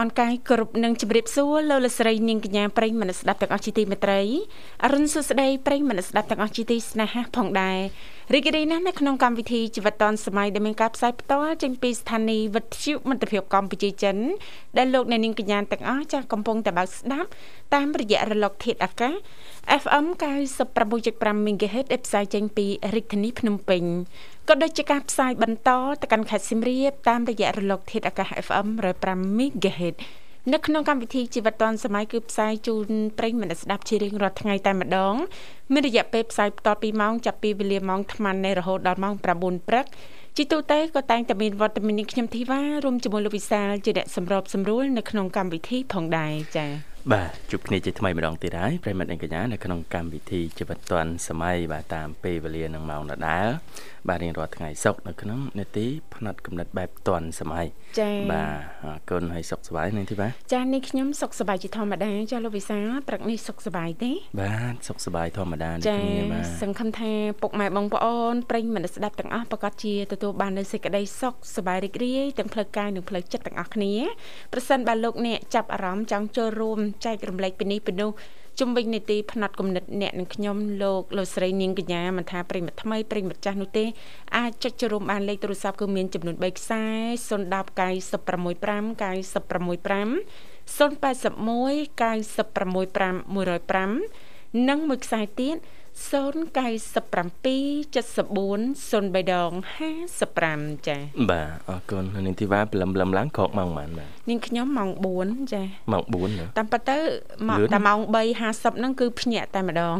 [0.00, 4.20] អនុញ្ញាតលំអរកាយគ្រប់នឹងជម្រាបសួរលោកលស្រីនាងកញ្ញាប្រិយមិត្តស្ដាប់ទាំងអស់ជាទីមេត្រី
[4.84, 7.78] អរុនសុស្ដីប្រិយមិត្តស្ដាប់ទាំងអស់ជាទីស្នេហាផងដែរ
[8.34, 14.16] រីករាយណាស់នៅក្នុងកម្មវិធីជីវិតឌុនសម័យដែលមានការផ្សាយផ្ទាល់ចេញពីស្ថានីយ៍វិទ្យុមិត្តភាពកម្ពុជាចិន
[14.76, 17.28] ដែលលោកអ្នកនាងកញ្ញាទាំងអស់ចាស់កំពុងតែបើកស្ដាប់
[17.74, 19.14] តាមរយៈរលកធាតុអាកាស
[19.66, 20.06] FM
[20.76, 23.82] 96.5 MHz ដែលផ្សាយចេញពីរាជធានីភ្នំពេញ
[24.48, 25.70] ក៏ដូចជាការផ្សាយបន្ត
[26.02, 28.66] ទៅកាន់ខេត្តសៀមរាបតាមរយៈរលក ធាតុអាកាស FM
[29.04, 29.96] 105 MHz
[30.52, 35.14] នៅក្នុងកម្មវិធីជីវិតឌွန်សម័យគឺផ្សាយជូនប្រិយមិត្តស្ដាប់ជារៀងរាល់ថ្ងៃតែម្ដង
[35.72, 39.86] មានរយៈពេលផ្សាយបន្តពីម៉ោងចាប់ពីវេលាម៉ោង8:00នៃរហូតដល់ម៉ោង9:00ព្រឹក
[40.36, 53.46] ជីទូទៅក៏តែងតែមានវត្តមាននេះខ្ញុំធីវ៉ារួមជាមួយលោកវិសាលជាអ្នកសម្របសម្រួលនៅក្នុងកម្មវិធីផងដែរចា៎ បាទជួបគ្នាជាថ្មីម្ដងទៀតហើយប្រិមត្តអ្នកកញ្ញានៅក្នុងកម្មវិធីជីវិតឌွန်សម័យបាទតាមពេលវេលានឹងម៉ោងដដែល
[54.08, 57.66] បាទរៀងរាល់ថ្ងៃសុកនៅក្នុងនេតិផ្នែកកំណត់បែបឌွန်សម័យ
[58.00, 67.12] ចា៎បាទអរគុណហើយសុខសប្បាយនឹងទីបាទចា៎នេះខ្ញុំសុខសប្បាយជាធម្មតាចា៎លោកវិសាព្រឹកនេះសុខសប្បាយទេបាទសុខសប្បាយធម្មតានេះគ្នាបាទសង្ឃឹមថា
[67.42, 73.92] ពុកម៉ែបងប្អូនប្រិយមិត្តស្ដាប់ទាំងអស់ប្រកាសជាទទួលបាននូវសេចក្តីសុខសប្បាយរីករាយទាំងផ្លូវកាយនិងផ្លូវចិត្តទាំងអស់គ្នា
[74.52, 78.10] ប្រសិនបើលោកអ្នកចាប់អារម្មណ៍ចង់ចូលរួមចែករំលែកពីនេះពីនោះ
[78.60, 83.84] ជំវិញនីតិផ្នែកគំនិតអ្នកនឹងខ្ញុំលោកលោកស្រីនាងកញ្ញាមិនថាប្រិមិត្តថ្មីប្រិមិត្តចាស់នោះទេ
[84.36, 86.82] អាចចុចចូលរួមបានលេខទូរស័ព្ទគឺមានចំនួន3ខ្សែ
[87.28, 87.28] 010
[87.80, 90.10] 965 965
[90.76, 90.96] 081
[92.00, 93.96] 965
[94.56, 95.60] 105និងមួយខ្សែទៀត0
[95.96, 98.86] 097 74
[100.76, 100.96] 0355ចា
[101.30, 104.90] បាទអរគុណនាងធីវ៉ាព្រលឹមព្រលឹមឡើងក្រោកម៉ោងប៉ុន្មានបាទនាងខ្ញុំម៉ោង
[105.20, 105.62] 4ចា
[105.92, 106.98] ម៉ោង4តាមពិតទៅ
[107.74, 109.96] តែម៉ោង3:50ហ្នឹងគឺភ្ញាក់តែម្ដង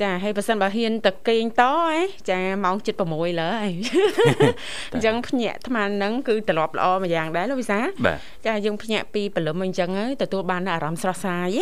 [0.00, 1.98] ចាហើយបើសិនបើហ៊ានទៅគេងតហ៎
[2.30, 3.74] ចាម៉ោង7:06លើហើយ
[4.92, 7.80] អញ្ចឹងភ្ញាក់អាត្មាហ្នឹងគឺត្រឡប់ល្អមួយយ៉ាងដែរលោកវិសា
[8.46, 11.58] ចាយើងភ្ញាក់ពីព្រលឹមអញ្ចឹងហើយទទួលបានអារម្មណ៍ស្រស់ស្រាយ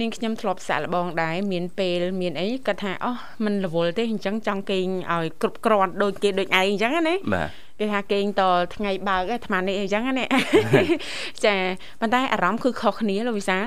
[0.00, 3.10] នាងខ្ញុំធ្លាប់សាក់លបងដែរមានពេលមានអីគាត់ថាអូ
[3.44, 7.48] មិនរវល់ទេអញ្ចឹងចង់គេងឲ្យគ្រប់គ្រាន់ដូចគេដូចឯងអញ្ចឹងណាបាទ
[7.80, 8.42] គេថាគេងត
[8.76, 10.26] ថ្ងៃបើកអាត្មានេះអីចឹងណា
[11.44, 11.54] ចា
[12.00, 13.58] ប៉ុន្តែអារម្មណ៍គឺខុសគ្នាលោកវិសា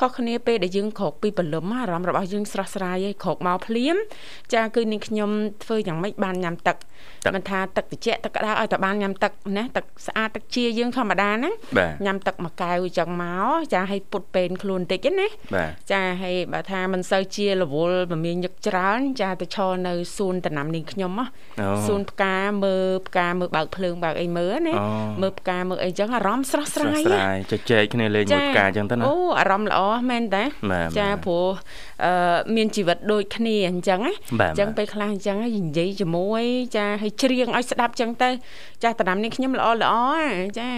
[0.00, 3.96] ខុសគ្នាពេលដែលយើងក្រោកពីព្រលឹមអារម្មណ៍របស់យើងស្រស់ស្រាយឯងក្រោកមកភ្លាម
[4.54, 5.30] ចាគឺនាងខ្ញុំ
[5.64, 6.76] ធ្វើយ៉ាងម៉េចបានញ៉ាំទឹក
[7.34, 11.54] មិនថាទឹកត្រជាក់ទឹកក្តៅឲ្យតែបានញ៉ាំទឹកណាទឹកស្អាតទឹកជាយើងធម្មតាហ្នឹង
[12.06, 15.26] ញ៉ាំទឹកមួយកែវអញ្ចឹងមកចាឲ្យពុតពេនខ្លួនតិចណា
[15.92, 21.12] ចាឲ្យបើថាមិនសូវជារវល់មមាញឹកច្រើន ចាទៅឈរនៅសួនតំណាំនាងខ្ញុំ
[21.86, 24.74] សួនផ្កាមើលផ្កាមើលបើកភ្លើងបើកអីមើលណា
[25.22, 30.44] មើលផ្កាមើលអីចឹងអារម្មណ៍ស្រស់ស្រាយស្រស់ស្រាយជជែកគ្នាលេងមើលផ្កាចឹងទៅណាអូអារម្មណ៍ល្អមែនតា
[30.98, 31.48] ចាព្រោះ
[32.04, 34.12] អឺមានជីវិតដូចគ្នាអញ្ចឹងណា
[34.50, 36.42] អញ្ចឹងពេលខ្លះអញ្ចឹងនិយាយជាមួយ
[36.76, 38.30] ចាឲ្យច្រៀងឲ្យស្ដាប់ចឹងទៅ
[38.84, 39.94] ចាតំណាំនេះខ្ញុំល្អល្អ
[40.58, 40.68] ចា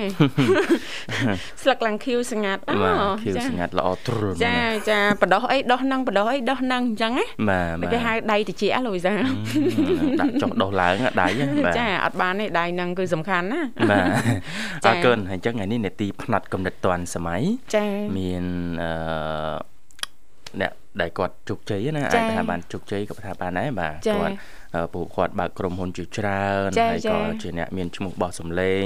[1.62, 2.76] ស្លឹកឡើងខៀវស្ងាត់អូ
[3.24, 4.58] ខៀវស្ងាត់ល្អទ្រុលចា
[4.90, 7.26] ចាបដោះអីដោះនឹងបដោះអីដោះនឹងអញ្ចឹងណា
[7.80, 9.12] បាទគេហៅដៃតិចលូវីសា
[10.20, 11.28] ដាក់ចុះដោះឡើងដៃ
[11.66, 13.60] បាទចាអត់បានទេដៃហ្នឹងគឺសំខាន់ណា
[13.90, 14.02] បា
[14.84, 17.42] ទអរគុណអញ្ចឹងថ្ងៃនេះនេតិផ្នែកកំណត់តាន់សម័យ
[17.74, 17.86] ចា
[18.18, 18.44] មាន
[18.82, 18.90] អឺ
[20.60, 24.34] អ្នកដែលគាត់ជោគជ័យណាអាចថាបានជោគជ័យក៏ថាបានដែរបាទគាត់
[24.94, 28.84] ពួកគាត់បើកក្រុមហ៊ុនជាច្រើនហើយក៏ជាអ្នកមានឈ្មោះបោះសម្លេង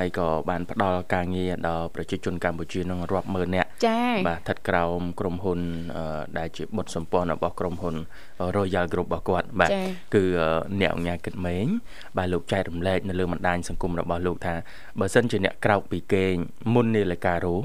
[0.00, 3.68] ហើយក៏បានផ្ដល់ការងារដល់ប្រជាជនកម្ពុជានឹងរាប់ម៉ឺននាក់
[4.28, 5.60] បាទស្ថិតក្រោមក្រុមហ៊ុន
[6.38, 7.96] ដែលជាបុតសម្ព័ន្ធរបស់ក្រុមហ៊ុន
[8.56, 9.70] Royal Group របស់គាត់បាទ
[10.14, 10.24] គឺ
[10.80, 11.66] អ្នកអញ្ញាគិតម៉េង
[12.16, 14.54] បាទលោកចែករំលែកនៅលើបណ្ដាញសង្គមរបស់លោកថា
[14.98, 16.34] បើសិនជាអ្នកក្រោកពីគេង
[16.74, 17.56] មុននាឡិការោ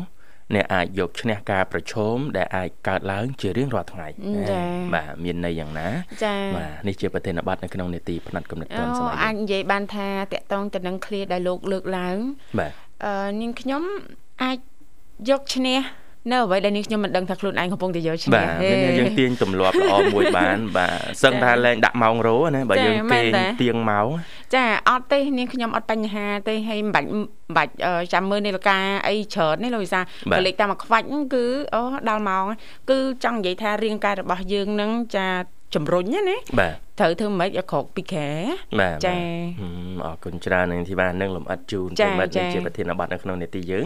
[0.55, 4.07] អ្នកអាចយកឈ្នះការប្រឈមដែលអាចកើតឡើងជារៀងរាល់ថ្ងៃ
[4.93, 5.87] បាទមានន័យយ៉ាងណា
[6.55, 12.17] បាទនេះជាប្រធានបទនៅក្នុងនេតិផ្នែកកំណត់ទាន់សម័យអាចនិយាយបានថាតកតងទៅនឹងឃ្លាដែលលោកលើកឡើង
[12.59, 12.71] បាទ
[13.05, 13.83] អឺនាងខ្ញុំ
[14.43, 14.57] អាច
[15.29, 15.79] យកឈ្នះ
[16.31, 18.47] នៅអ្វីដែលនេះខ្ញុំមិនដឹងថាខ្លួនឯងកំពុងតែយកឈ្នះបាទ
[18.99, 23.21] យើងទាញទម្លាប់ល្អមួយបានបាទសឹងថាលែងដាក់ម៉ោងរោណាបើយើងគេ
[23.61, 24.07] ទៀងម៉ោង
[24.55, 27.23] ចាអត់ទេនាងខ្ញុំអត់បញ្ហាទេហើយមិនបាច់មិន
[27.57, 27.73] បាច់
[28.13, 28.77] ចាំមើលនាឡិកា
[29.07, 29.99] អីច្រើនទេលោកវិសា
[30.31, 32.43] បើលេខតាមមួយខ្វាច់គឺអូដល់ម៉ោង
[32.89, 35.27] គឺចង់និយាយថារាងកាយរបស់យើងនឹងចា
[35.75, 38.29] ជំរុញណាបាទ ត្រូវធ្វើម៉េចឲ្យក្រោកពីខែ
[38.79, 39.15] បាទចា
[40.05, 43.85] អរគុណច្រើននឹងទីបាននឹងលំអិតជូនប្រិមិត្តនឹងជាប្រធានបទនៅក្នុងនេតិយើង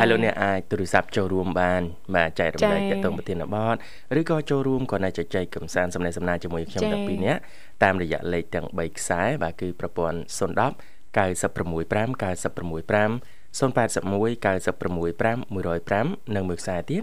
[0.00, 1.82] ហើយលោកអ្នកអាចទូរស័ព្ទចូលរួមបាន
[2.16, 3.76] បាទចែករំលែកទៅប្រធានបទ
[4.20, 7.40] ឬក៏ចូលរួមក៏នៅជជែកកំសាន្តសំណេះសំណាលជាមួយខ្ញុំទាំងពីរនាក់
[7.82, 10.72] តាមរយៈលេខទាំង3ខ្សែបាទគឺប្រព័ន្ធ010
[11.16, 13.10] 965 965
[13.58, 17.02] 081 965 105និងមួយខ្សែទៀត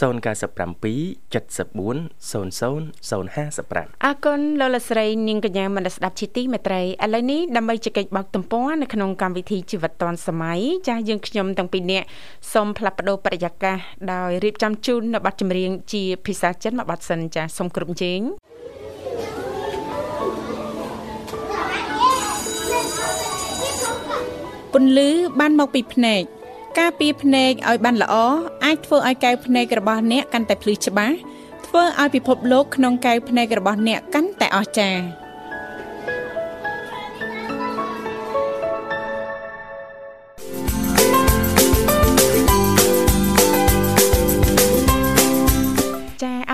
[0.00, 0.02] 097
[1.32, 12.06] 74 00 055អរគុណលោកលស្រីនាងកញ្ញាមនស្ដាប់ជាទីមេត្រីឥឡូវនេះដើម្បីជែកបោកទំព័រនៅក្នុងកម្មវិធីជីវិតឌွန်សម័យចាស់យើងខ្ញុំទាំងពីរនាក់
[12.52, 13.78] សូមផ្លាស់ប្ដូរបរិយាកាស
[14.12, 18.20] ដោយរៀបចំជូននៅប័ណ្ណចម្រៀងជាភាសាចិនមួយប័ណ្ណសិនចាស់សូមគ្រប់ជេង
[24.72, 25.10] ពន្លឺ
[25.40, 26.35] បានមកពីភ្នែក
[26.78, 28.14] ការពារភ្នែកឲ្យបានល្អ
[28.64, 31.16] អាចធ្វើឲ្យកែវភ្នែករបស់អ្នកកាន់តែភ្លឺច្បាស់
[31.66, 35.25] ធ្វើឲ្យពិភពលោកក្នុងកែវភ្នែករបស់អ្នកកាន់តែអស្ចារ្យ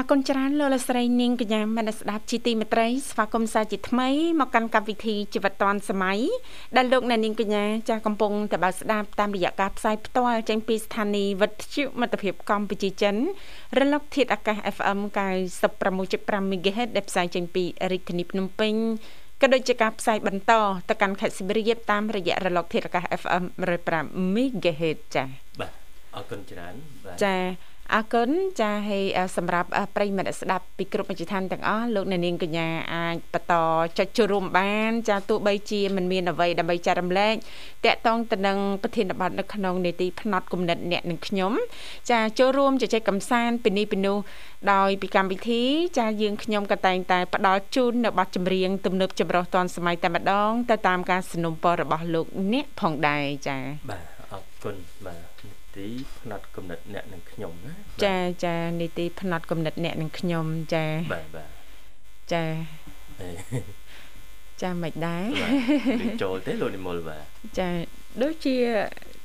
[0.03, 4.09] អរគុណច្រើនលោកលស្រីនាងកញ្ញាមនស្ដាប់ជីទីមេត្រីស្វាគមន៍សាជាថ្មី
[4.41, 6.19] មកកាន់កម្មវិធីជីវិតឌွန်សម័យ
[6.77, 13.17] ដែលលោកអ្នកនាងកញ្ញាចាស់កំពុងតបស្ដាប់តាមរយៈការផ្សាយផ្ទាល់ចេញពីស្ថានីយ៍វិទ្យុមិត្តភាពកម្ពុជាចិន
[13.79, 14.99] រលកធាតុអាកាស FM
[15.71, 18.75] 96.5 MHz ដែលផ្សាយចេញពីរាជធានីភ្នំពេញ
[19.41, 20.53] ក៏ដូចជាការផ្សាយបន្ត
[20.89, 23.45] ទៅកាន់ខេត្តសៀមរាបតាមរយៈរលកធាតុអាកាស FM
[23.89, 25.29] 105 MHz ចា៎
[25.61, 25.73] បាទ
[26.17, 26.75] អរគុណច្រើន
[27.05, 28.30] បាទចា៎ អរគុណ
[28.62, 29.06] ចាហើយ
[29.38, 33.54] សម្រាប់ប្រិយមិត្តស្ដាប់ពីគ្រប់មជ្ឈដ្ឋានទាំងអស់លោកអ្នកនាងកញ្ញាអាចបន្ត
[33.98, 37.36] ចុចចូលរួមបាន ចាទោះបីជាមិនមានអ្វីដើម្បីចែករំលែក
[37.86, 41.52] តកតងទៅនឹងប្រធានបទនៅក្នុងនេតិផ្នែកគំនិតអ្នកនឹងខ្ញុំ
[42.12, 44.18] ចាចូលរួមជជែកកំសាន្តពីនេះពីនោះ
[44.74, 45.64] ដោយពីកម្មវិធី
[46.00, 53.58] ចាយើងខ្ញុំក៏តែងតែផ្ដល់ជូននៅបទចម្រៀងទំនើបចម្រុះទាន់សម័យតែម្ដងទៅតាមការสนับสนุนរបស់លោកអ្នកផងដែរចា
[53.90, 54.76] បាទអរគុណ
[55.06, 55.31] បាទ
[55.77, 55.87] ទី
[56.19, 57.75] ផ្នែកកំណត់អ្នកនិងខ្ញុំណា
[58.05, 61.49] ចាចានីតិផ្នែកកំណត់អ្នកនិងខ្ញុំចាបាទបាទ
[62.33, 62.45] ចា
[64.63, 65.25] ចាមិនដែរ
[66.03, 67.25] ឮចូលទេលោកនិមលបាទ
[67.59, 67.69] ចា
[68.23, 68.57] ដូចជា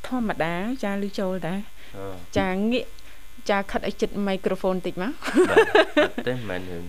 [0.07, 0.53] ធម្មតា
[0.83, 1.53] ចាឮចូលតា
[2.37, 2.85] ចាងាក
[3.49, 5.11] ចាខិតឲ្យចិត្តមីក្រូហ្វូនតិចមក
[5.49, 5.55] បា
[6.09, 6.83] ទទេមិនមែនរឿង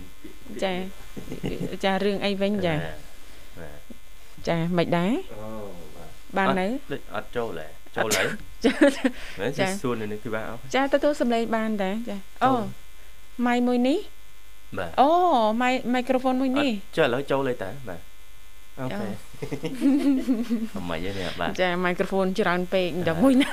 [0.65, 0.73] ចា
[1.85, 2.75] ចារឿងអីវិញចា
[4.49, 5.49] ចាមិនដែរអូ
[6.37, 6.67] បាទបាននៅ
[7.17, 7.67] អត់ចូលទេ
[7.99, 12.51] ចូលហើយចាសួរនេះគឺបានអត់ចាទទួលសម្លេងបានដែរចាអូ
[13.47, 13.99] ម៉ៃមួយនេះ
[14.79, 15.09] បាទអូ
[15.63, 18.01] ម៉ៃមីក្រូហ្វូនមួយនេះចុះឥឡូវចូលលេតាបាទ
[18.81, 19.07] អូខេ
[20.79, 23.51] អមយានេះបាទចាមីក្រូហ្វូនច្រើនពេកដល់មួយណា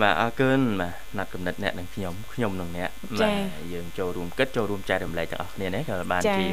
[0.00, 2.90] បាទអរគុណបាទណាត់កំណត់អ្នកនិងខ្ញុំខ្ញុំនិងអ្នក
[3.20, 3.32] បាទ
[3.72, 6.46] យើងចូលរួមគិតចូលរួមចែករំលែកទាំងអស់គ្នានេះក៏បានជា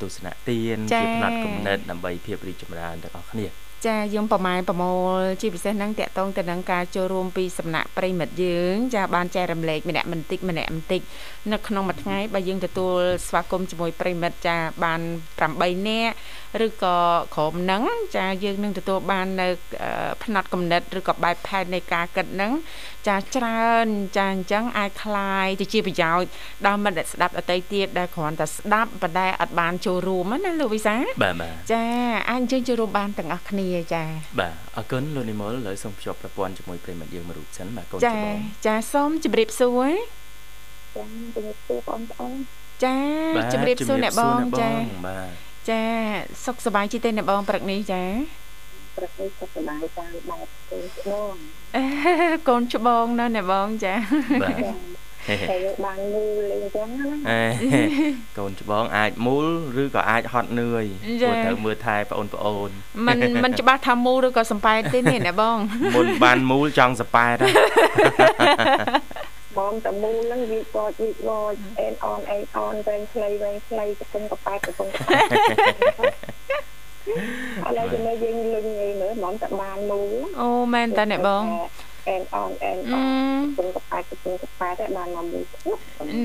[0.00, 3.46] ទស្សនៈទានជាផ្នែកកំណត់ដើម្បីភាពរីកចម្រើនទាំងអស់គ្នា
[3.86, 11.00] ចាយើងប្រម៉ែប្រមូលជាពិសេសហ្នឹងតកតងទៅនឹងការចូលរួមពីសំណាក់ប្រិមិត្តយើង ចាបានចែករំលែកម្នាក់បន្តិចម្នាក់បន្តិច
[11.52, 15.00] នៅក្នុងមួយថ្ងៃបើយើងទទួលស្វាគមន៍ជាមួយប្រិមិត្តចាបាន
[15.44, 16.14] 8នាក់
[16.66, 16.96] ឬក៏
[17.34, 17.82] ក្រុមហ្នឹង
[18.16, 19.48] ចាយើងនឹងទទួលបាននៅ
[20.24, 22.52] ផ្នែកកំណត់ឬក៏បែបផែននៃការគិតហ្នឹង
[23.07, 26.29] ចាច្រើនចាអញ្ចឹងអាចคลายទៅជាប្រយោជន៍
[26.65, 31.83] ដល់មិត្តស្ដាប់ដទៃទៀតដែលគ្រាន់តែស្ដាប់ប៉ុន្តែអត់បានចូលរួមណាលោកវិសាបាទបាទចា
[32.29, 34.03] អាចអញ្ជើញចូលរួមបានទាំងអស់គ្នាចា
[34.39, 39.91] បាទអរគុណលោកនិមលឥឡូវសូមភ្ជាប់ប្រព័ន្ធជាមួយប្រិមិត្តយើងមួយរូបសិនបាទកូនច្បងចាសូមជម្រាបសួរ
[40.95, 41.05] ចា
[41.35, 42.33] ជម្រាបសួរបងប្អូន
[42.83, 42.97] ចា
[43.53, 44.71] ជម្រាបសួរអ្នកបងចា
[45.07, 45.29] បាទ
[45.69, 45.81] ចា
[46.45, 48.03] សុខសប្បាយជីទេអ្នកបងព្រឹកនេះចា
[48.98, 51.34] ព្រឹកនេះសុខសប្បាយតាមបែបកូនច្បង
[52.48, 53.94] កូនច្បងណាអ្នកបងចា
[54.42, 54.56] បាទ
[55.50, 57.40] តែបានមូលលេងចឹងណា
[58.38, 59.46] កូនច្បងអាចមូល
[59.82, 60.84] ឬក៏អាចហត់នឿយ
[61.20, 62.68] ព្រោះត្រូវមើលថែបងប្អូន
[63.06, 65.58] មិនមិនច្បាស់ថាមូលឬក៏សំប៉ែតទេនេះណាបង
[65.94, 67.36] មុនបានមូលចង់សំប៉ែត
[69.58, 74.88] បងតមូលហ្នឹងវាកោចវាកោចអេនអនអេនអនវែងខ្លីវែងខ្លីកំពុងកប៉ែកំពុង
[77.68, 81.42] ឥឡូវជំនួយយើងលុញអីមើលហ្មងតែបានមូលអូមែនតើអ្នកបង
[82.08, 83.04] អែនអនអែនអន
[83.58, 85.44] ពុំកប៉ែកំពុងកប៉ែតែបានមកមួយ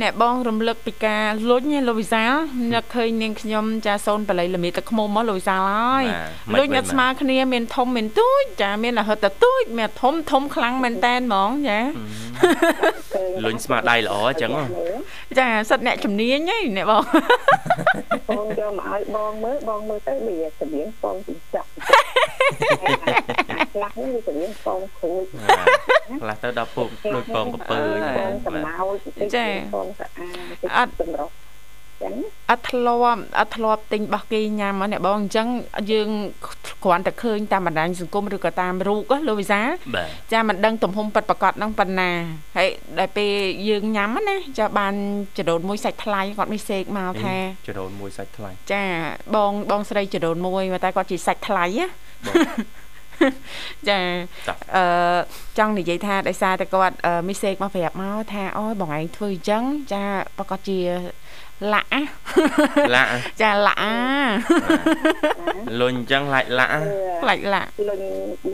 [0.02, 2.34] អ្នកបងរំលឹកពីការលុញឯលោកវិសាល
[2.74, 6.06] នឹកឃើញនាងខ្ញុំចាសូនបល័យល្មៀតទឹកខ្មុំមកលោកវិសាលហើយ
[6.60, 11.80] លុញអត់ស្មើគ្នាមានធំមានទូចចាមានរហិតតែទូចមានធំធំខ្លាំងមែនតែនហ្មងចា
[13.46, 14.52] លុញស្មារតីល្អអញ្ចឹង
[15.40, 17.04] ចាសិតអ្នកជំនាញហីអ្នកបង
[18.30, 21.70] បងយកមកឲ្យបងមើលបងមើលទៅវាស្តៀងបងពីចាក់
[23.74, 25.12] ខ្លះនេះវាស្តៀងបងគ្រូ
[26.22, 27.80] ខ្លះទៅដល់ពុកដូចបងកពើ
[28.18, 28.96] បងសម្ោច
[29.36, 30.38] ចាបងស្អាត
[30.78, 31.30] អត់សម្រុះ
[32.04, 32.16] ចឹង
[32.50, 35.48] អត់ធ្លាប់អត់ធ្លាប់ទិញរបស់គេញ៉ាំអ្នកបងអញ្ចឹង
[35.92, 36.10] យើង
[36.84, 39.62] គ្រាន់តែឃើញតាមបណ្ដាញសង្គមឬក៏តាមរូបលោកវិសា
[40.34, 42.12] ចាមិនដឹងទំហំប៉ិតប្រកបហ្នឹងប៉ុណ្ណា
[42.58, 42.70] ហើយ
[43.00, 43.32] ដល់ពេល
[43.70, 44.94] យើងញ៉ាំណាចាបាន
[45.38, 47.36] ចដូនមួយសាច់ថ្លៃគាត់មានសេកមកថា
[47.68, 48.84] ចដូនមួយសាច់ថ្លៃចា
[49.36, 51.88] បងបងស្រីចដូនមួយតែគាត់ជាសាច់ថ្លៃណា
[53.90, 54.00] ចា
[54.76, 54.84] អឺ
[55.58, 56.96] ចង់និយាយថាដោយសារតែគាត់
[57.28, 60.06] មីសេកមកប្រាប់មកថាអូយបងឯងធ្វើអញ្ចឹងចា
[60.38, 60.80] ប្រកាសជា
[61.74, 61.90] លាក់
[62.96, 63.10] លាក់
[63.42, 63.82] ចាលាក់
[65.80, 66.72] លុញអញ្ចឹងឡាច់លាក់
[67.28, 68.02] ឡាច់លាក់លុញ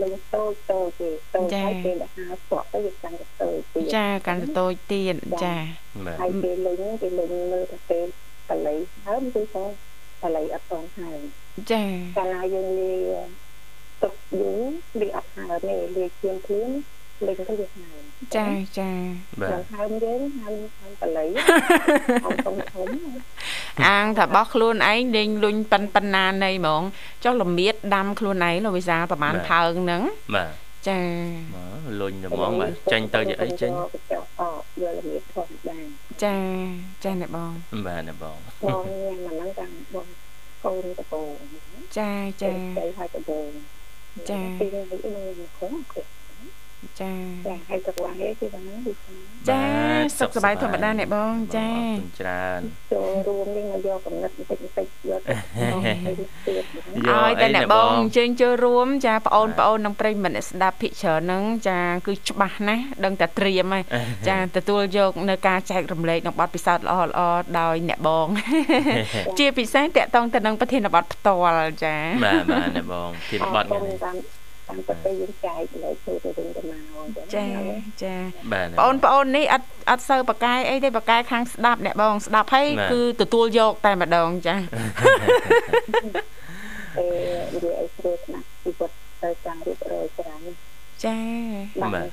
[0.02, 5.56] លុញតូចតូចទេតូចហើយពេលដែលហាស្ទាក់ទៅវាកាន់តែតូចទៀតចាកាន់តែតូចទៀតចា
[6.22, 8.06] ហើយពេលលុញពេលលុញមើលទៅពេល
[8.50, 9.64] បល័យហើមគឺថា
[10.22, 11.20] បល័យអត់តងហើម
[11.72, 11.84] ចា
[12.18, 13.39] កាលណាយើងលាទុក
[14.38, 14.62] យូរ
[15.00, 16.70] វាអត់ហើមទេលាជឿនភ្លាម
[17.28, 18.02] លេងទៅវាហើម
[18.36, 18.48] ចា
[18.80, 18.92] ចា
[19.42, 21.28] បាទហើមយើងហើមហើមបល័យ
[22.26, 22.88] អត់ធំធំ
[23.88, 26.82] អាងថាបោះខ្លួនឯងលេងលុញប៉ិនប៉ិនណានៃហ្មង
[27.24, 30.02] ចុះលមៀតដាំខ្លួនឯងលោកវិសាប្រហែលផើងហ្នឹង
[30.36, 30.52] បាទ
[30.88, 31.02] ចា
[31.56, 33.72] មកលុញហ្មងបាទចេញទៅជាអីចេញ
[34.40, 34.44] អ
[34.82, 35.80] យកលមៀតធម្មតា
[36.24, 36.38] ចា
[37.04, 37.54] ចាអ្នកបង
[37.88, 40.08] បាទអ្នកបងបងញ៉ាំអាហ្នឹងតាមបង
[40.64, 41.14] កូនតប
[41.98, 42.12] ចា
[42.44, 43.30] ចាទៅហើយតប
[44.30, 45.74] ចាពីនេះនឹងខំ
[47.02, 47.14] ចា
[47.48, 48.66] ចាហើយសុខសប្បាយទេបង
[49.50, 49.64] ចា
[50.20, 51.70] សុខសប្បាយធម្មតាអ្នកបងចា
[52.20, 52.62] ច្រើន
[52.94, 55.22] ចូលរួមនេះមកយកកំណត់បន្តិចបន្តិចយក
[57.08, 63.84] ឲ្យតែអ្នកបងអញ្ជើញចូលរួមចាបងអូនបងអូននឹងប្រិយមិត្តអ្នកស្ដាប់ភិកច្រើនហ្នឹងចា គឺច្បាស់ណាស់ដឹងតែត្រៀមហើយ
[64.28, 67.22] ចាទទួលយកនៅការចែករំលែកនៅបទពិសោធន៍ល្អល្អ
[67.60, 68.28] ដោយអ្នកបង
[69.40, 71.96] ជាពិសេសតកតងទៅនឹងប្រធានបទផ្ទាល់ចា
[72.26, 74.39] បាទបាទអ្នកបងធានបទនេះ
[74.70, 77.46] តាមប្រទេសយើងចែកលើជួយទៅវិញទៅមកចា
[78.04, 78.16] ចា
[78.54, 78.56] ប
[78.92, 84.56] ងប្អូននេះអត់អត់សូវបកែអីទេបកែខាងស្ដាប់អ្នកបងស្ដាប់ហើយគឺទទួលយកតែម្ដងចា
[86.98, 87.06] អឺ
[87.54, 88.92] និយាយឲ្យស្រួលណាស់ជីវិត
[89.24, 90.42] ទៅចាំរៀបរយច្រើន
[91.06, 91.18] ចា
[91.82, 92.08] បាន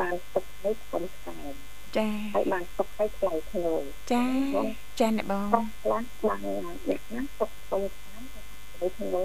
[0.00, 1.54] បានទុកឲ្យខ្ញុំស្គាល់
[1.96, 3.72] ចាហើយបានទុកឲ្យថ្លៃធ្នូ
[4.12, 4.24] ចា
[5.00, 6.40] ចាអ្នកបងខ្លះបាន
[6.88, 7.82] អ្នកណាទុកខ្ញុំ
[8.80, 9.24] ទៅធ្នូ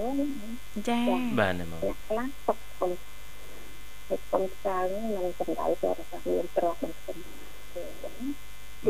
[0.89, 0.99] ចា
[1.39, 2.91] បាទអ្នកបងខ្លះទុក គុំ
[4.07, 4.77] ហើយកុំចៅ
[5.15, 7.17] នឹងកម្ដៅចូលរសាមានទ្រព្យមិនគុំ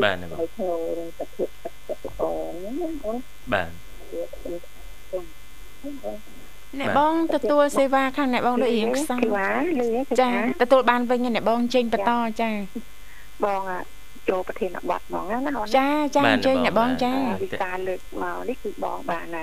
[0.02, 0.80] បាទណាបាទក្នុង
[1.18, 2.66] សភាពទឹកចិត្តអូន
[3.04, 3.16] អូន
[3.52, 3.70] បាទ
[6.80, 9.20] អ្នកបងទទួលសេវាខាងអ្នកបងដូចរៀងខ្សោយ
[10.20, 10.30] ចា
[10.62, 12.50] ទទួលបានវិញអ្នកបងចេញបន្តចា
[13.44, 13.62] បង
[14.28, 19.42] ចូលប្រធានបទហ្មងណាអូនចាចាអញ្ជើញអ្នកបងចាវិការលើកមកនេះគឺបងបានណា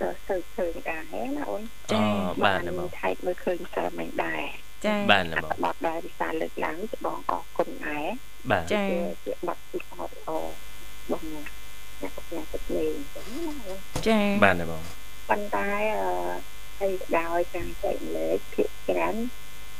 [0.00, 0.08] ទៅ
[0.56, 1.02] ឃើញដែរ
[1.36, 2.04] ណាអូនចា
[2.44, 4.44] បាទបងថែកមើលឃើញសើមិញដែរ
[4.86, 8.06] ចាបាទបងបត់ដែរវិសាលើកឡើងជាបងអរគុណដែរ
[8.50, 8.82] បាទចា
[9.24, 10.30] ជាបាត់ពីអរអ
[11.12, 11.24] បង
[12.02, 12.94] អ្នកប្រកាសទឹកលេង
[14.06, 14.82] ចាបាទបង
[15.30, 15.70] ប៉ុន្តែ
[16.00, 16.10] អឺ
[16.78, 19.16] ហើយដោយការចែកលេខភាគច្រើន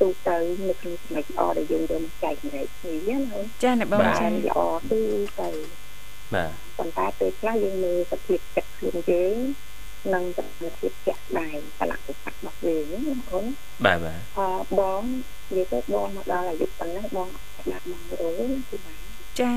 [0.01, 0.37] ទូទៅ
[0.69, 4.59] នៅក្នុងចំណុចល្អដែលយើងយកមកចែករំលែកគ្នាណាចាអ្នកបងចាល្អ
[4.91, 5.01] ទូ
[5.41, 5.51] ទៅ
[6.35, 9.37] បាទប៉ុន្តែពេលខ្លះយើងមើលសភាពចិត្តខ្លួនយើង
[10.13, 10.39] និងស
[10.79, 13.45] ភាពជាក់ស្ដែងកលៈវិបត្តិរបស់យើងណាអូន
[13.85, 14.41] បាទបាទអ
[14.79, 15.03] បង
[15.55, 17.29] និយាយទៅបងមកដល់អាយុប៉ុណ្ណេះបង
[17.73, 18.99] ដាក់មករយណាគឺបាន
[19.41, 19.55] ចា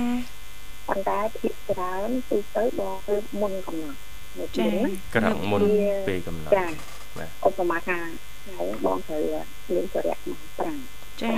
[0.88, 4.00] ប៉ុន្តែភាគច្រើនទូទៅបងគឺមុនកំណត់
[4.58, 4.68] ចា
[5.16, 5.62] ក្រឹកមុន
[6.08, 6.66] ពេលកំណត់ចា
[7.48, 7.98] ឧបមាថា
[8.44, 9.24] ថ្ងៃបងត្រូវ
[9.74, 11.32] មានចរិយាម៉ោង5ចា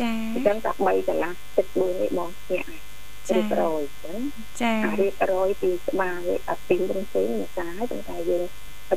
[0.00, 2.91] ចាអញ្ចឹងតែ3កន្លះទឹកមួយនេះបងស្ញាក់
[3.30, 4.20] រៀបរយចឹង
[4.62, 8.44] ចារៀបរយពីក្បាលនេះអត់ពីរំសេងមិនសាហើយប៉ុន្តែយើង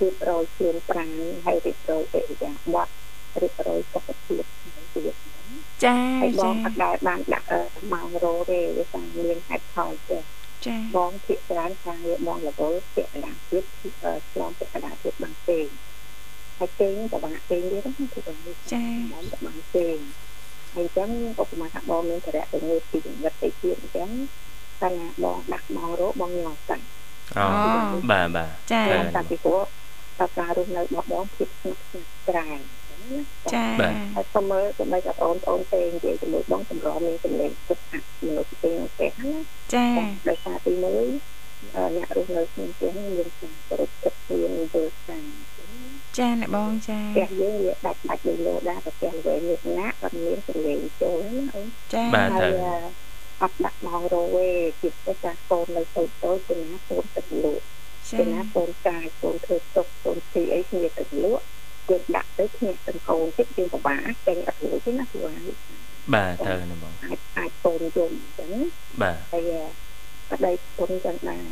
[0.01, 1.09] រៀបរយខ្លួនប្រាណ
[1.45, 2.87] ហើយរៀបរយអរិយាបថ
[3.41, 4.43] រៀបរយសុខភាព
[4.93, 5.15] ទៀត
[5.83, 7.47] ចាហើយបងអត់ដែលបានដាក់
[7.93, 10.19] ម៉ោងរោទេវាថាមានហេតុផលទេ
[10.65, 13.63] ចាបងភាកច្រើនខាងវាបងរវល់ពាក់កណ្ដាលទៀត
[14.31, 15.59] ឆ្លងពាក់កណ្ដាលទៀតបានទេ
[16.57, 18.37] ហើយទេក៏បានទេទៀតហ្នឹងគឺបង
[18.73, 19.87] ចាបងបានទេ
[20.77, 21.09] អញ្ចឹង
[21.41, 24.09] ឧបមាថាបងមានចរិយាងើបពីចង្វិតទៅទៀតអញ្ចឹង
[24.83, 24.91] តែ
[25.23, 26.83] បងដាក់មករោបងញ៉ាំតាំង
[27.37, 27.45] អូ
[28.11, 28.81] បាទបាទចា
[29.15, 29.61] តាំងពីព្រោះ
[30.19, 32.59] តើការរស់នៅរបស់បងភាពស្ងប់ស្ងាត់ច្រើន
[33.53, 33.65] ចា
[34.15, 39.33] ហើយសូមមើលទៅបីបងប្អូនទេនិយាយជាមួយបងសម្រមានសម្លេងទឹកអាក់មនុស្សទីនោះទេណា
[39.73, 39.87] ចា
[40.29, 40.83] ដោយសារទី1
[41.95, 45.19] អ្នករស់នៅក្នុងផ្ទះមានការគោរពចិត្តមានយល់ស្ដា
[46.17, 52.47] ចាអ្នកបងចាផ្ទះយើងវាដាច់ដាច់ដោយលោដាប្រទេសវែងនេះណាអត់មានសម្លេងចូលណាអូនចាបាទទៅ
[53.41, 54.49] អត់ដាក់ម៉ោងរវេ
[54.81, 57.63] ជាពិសេសការកូននៅតូចតូចទៅណាកូនទឹកលក់
[58.19, 61.43] ទៅណាកូនកាយកូនធ្វើទុកកូនទីអីគ្នាទឹកលក់
[61.89, 65.37] យើងដាក់ទៅគ្នាទាំងកូនទៀតយើងពិបាកចេញអត់រួចទេណាព្រោះ
[66.13, 68.51] បាទទៅណាបងអាចអាចកូនយំអញ្ចឹង
[69.01, 69.51] បាទហើយ
[70.31, 71.45] ប្តីគុណចឹងដែរ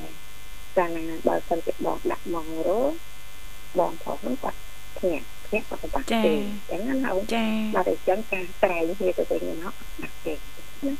[0.77, 2.81] កាលណាបើសិនជាបងដាក់ម៉ងរោ
[3.79, 4.57] បងប្រុសហ្នឹងគាត់
[4.97, 6.33] ភ្ញាក់ភ្ញាក់គាត់បាត់ទេ
[6.71, 10.93] អញ្ចឹងណាអូនចាបាទអញ្ចឹងការក្រែងគ្នាទៅវិញមកដាក់ទេណា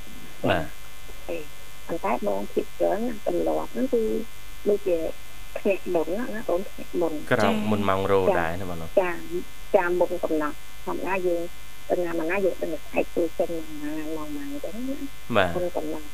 [0.50, 0.66] បាទ
[1.30, 1.38] ទេ
[1.88, 4.02] ប៉ុន្តែបងភិកច្រើនទម្លាប់ហ្នឹងគឺ
[4.70, 4.98] ដូចជា
[5.58, 9.12] ភ្ញាក់មុនណាអូនភ្ញាក់មុនក្រោកមុនម៉ោងរោដែរណាបងចា
[9.76, 11.42] ចាមុនកំណត់ធម្មតាយើង
[11.90, 14.98] ទៅណាមកណាយើងដឹងថាជួយចេញមកមកមកអញ្ចឹងណា
[15.36, 16.08] បាទកំណត់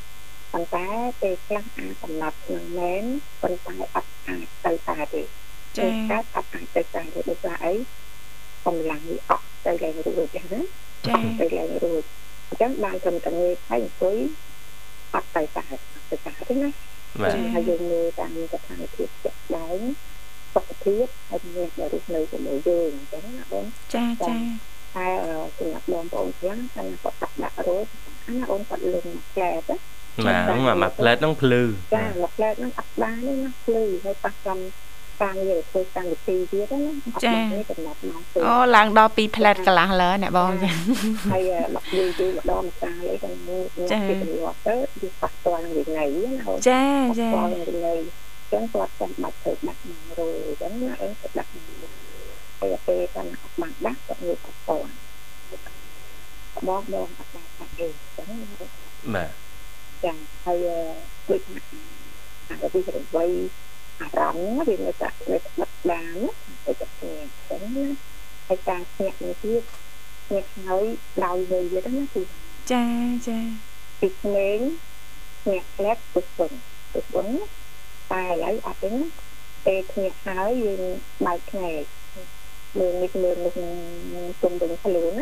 [0.52, 0.86] ប៉ុន្តែ
[1.20, 3.04] ពេលខ្លះអាចកំណត់នឹងមែន
[3.42, 5.22] ប៉ុន្តែអត់អាចទៅតាទេ
[5.78, 7.72] ចា៎កើតអត់អាចទៅតាទេដោយសារអី
[8.66, 10.60] កម្លាំងវាអស់ទៅឡើងរួចចឹងណា
[11.08, 12.02] ចា៎ទៅឡើងរួច
[12.48, 14.18] អញ្ចឹងបានត្រឹមតែងាយហើយអង្គុយ
[15.14, 15.64] អត់ទៅតា
[16.10, 16.70] ទៅតាទេណា
[17.22, 19.78] បាទហើយយើងមើលតាមស្ថានភាពជាក់ស្ដែង
[20.54, 24.36] សុខភាពហើយមានដែលរស់នៅជាមួយយើងអញ្ចឹងណាបងចាចា
[24.96, 25.08] តែ
[25.58, 27.86] សម្រាប់បងប្អូនទាំងតែគាត់ដាក់ដាក់រួច
[28.26, 29.76] អាណាអូនគាត់លឹងផ្លែតណា
[30.26, 31.62] បាទហ្នឹងមួយផ្លែតហ្នឹងភ្លឺ
[31.94, 34.58] ចាមួយផ្លែតហ្នឹងអត់បានទេណាភ្លឺហើយប៉ះចំ
[35.22, 36.92] ការងារធ្វើកម្មវិធីទៀតណា
[37.24, 37.34] ចា
[37.70, 40.70] កំណត់មកអូឡើងដល់2ផ្លែតកន្លះលើអ្នកបងចា
[41.32, 44.52] ហើយមកយូរយូរម្ដងម្កាលអីក៏មួយចាទៅទៅវា
[45.22, 46.84] ប៉ះទាល់នឹងវិន័យណាចា
[47.20, 47.98] ចាប៉ះទាល់នឹងវិន័យ
[48.52, 51.08] ចឹងគាត់ចាំបាច់ធ្វើដាក់មករយចឹងណាអឺ
[51.38, 51.50] ដាក់
[52.58, 54.70] ហើយពេលកាន់អត់បានដាក់គាត់ងើបអត់ត
[56.68, 57.48] បងបងអត់ដាក់
[57.78, 57.86] អី
[58.16, 58.28] ចឹង
[59.14, 59.30] បាទ
[60.04, 60.12] ចា
[60.44, 60.66] ហើយ
[61.28, 61.56] ដូចថា
[62.48, 63.30] អាវិរវ័យ
[64.00, 66.18] អារម្មណ៍វានៅតែនៅបិទបាន
[66.64, 67.86] ទៅតែគ្នាអញ្ចឹងណា
[68.48, 69.62] ហើយការស្ញាក់នេះទៀត
[70.26, 70.84] ស្ញាក់ហើយ
[71.24, 72.22] ដោយវ័យទៀតណាគឺ
[72.72, 72.86] ចា
[73.28, 73.38] ចា
[74.00, 74.58] ពីក្មេង
[75.42, 76.52] ស្ញាក់ផ្លែទៅស្វឹង
[76.92, 77.28] ទៅស្វឹង
[78.12, 79.02] តែឥឡូវអត់ទេណា
[79.66, 80.82] ពេលស្ញាក់ហើយយើង
[81.26, 81.82] បើកភ្នែក
[82.78, 83.54] មើលនេះមើលនេះ
[84.42, 85.12] ជុំវិញខ្លួន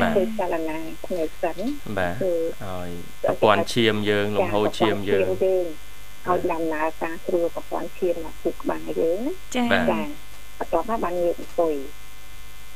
[0.00, 1.58] ណាគឺចលនាភ្នែកសិន
[1.98, 2.14] បាទ
[2.64, 2.90] ហើយ
[3.24, 5.26] ប្រព័ន្ធឈាមយើងលំហូរឈាមយើង
[6.28, 9.20] ឲ្យដំណើរការស្រួលប្រព័ន្ធឈាមមកពុកក្បាលយើង
[9.56, 10.00] ចាចា
[10.58, 11.74] បន្ទាប់មកបានងើបអង្គុយ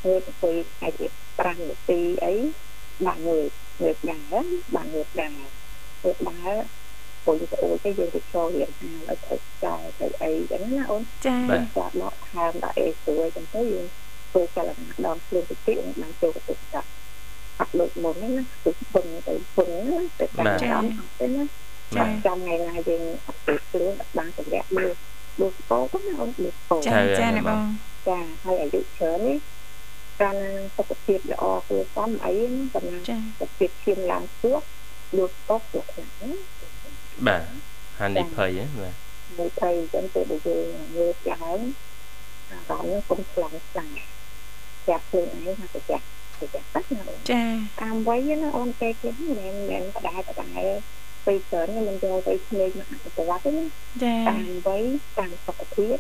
[0.05, 2.35] ងើបអង្គុយអាច5នាទីអី
[3.07, 3.51] បានងើប
[3.83, 6.55] ងើបដែរបានងើបដែរងើបដែរ
[7.25, 11.59] ពុយទៅអូទៅយើងទៅចូលរៀនហាលឲ្យទៅចែទៅអីចឹងណាអូនចាបា
[11.91, 13.87] ទមកហាមដាក់អីស្រួលចឹងទៅយើង
[14.31, 16.89] ធ្វើចលនាដងខ្លួនតិចតិចបានចូលទៅចាប់
[17.59, 20.83] អត់ដូចមុនណាគឺពុនទៅពុនណាទៅតាមតាម
[21.21, 21.45] ទៅណា
[21.97, 24.93] ចាំចាំថ្ងៃណាយើងអត់ទៅខ្លួនអត់បានសម្រាប់មើល
[25.41, 27.63] មើលស្ពោទៅណាអូនមើលស្ពោចាចាណាបង
[28.09, 29.39] ចាហើយអាយុច្រើននេះ
[30.23, 30.37] ការ
[30.77, 34.65] សុខភាពល្អគឺសំអីណាប៉ុន្តែសុខភាពឈាមឡើងខ្ពស់
[35.17, 36.33] លូតតទៅខ្លាំងណា
[37.27, 37.43] បាទ
[37.99, 38.51] ហានិភ័យ
[38.81, 38.95] បាទ
[39.39, 40.65] និភ័យចឹងពេលដែលយើង
[40.97, 41.61] ងើបឡើង
[42.51, 43.91] អារម្មណ៍នឹងគុំខ្លាំងខ្លាំង
[44.89, 46.05] ចាប់ខ្លួនឯងថាទៅចាក់
[46.41, 47.43] ទៅចាក់បាត់ណាចា
[47.83, 50.49] តាមវ័យណាអូនពេលគេមិនមែនបដាបដា
[51.27, 53.65] ពេលច្រើនមិនយកទៅក្មេងមកអនុវត្តទេណា
[54.03, 54.83] ចាតាមវ័យ
[55.19, 55.97] តាមសុខភាព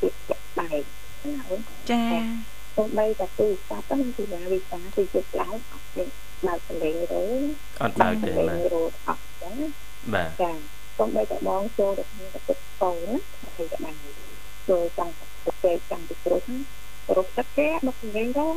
[0.00, 0.82] ភាពជាក់ស្ដែង
[1.24, 2.04] ណាអូនចា
[2.76, 6.04] ទៅបីតែទូរស័ព្ទហ្នឹងគឺថាវិសាគឺជិតឡើងអត់ទេ
[6.46, 7.24] បើកសលេងរោ
[7.82, 9.54] អត់បើកទេបាទរោអត់ចឹង
[10.14, 10.52] បាទចា
[10.98, 13.14] ទៅបីតែបងចូលទៅក្នុងទឹកកោណា
[13.56, 13.96] ហើយតែបាន
[14.68, 15.10] ចូលចាំ
[15.44, 16.40] ទៅពេលចាំទៅព្រោះ
[17.16, 18.48] រកទឹកគេមកសលេងរោ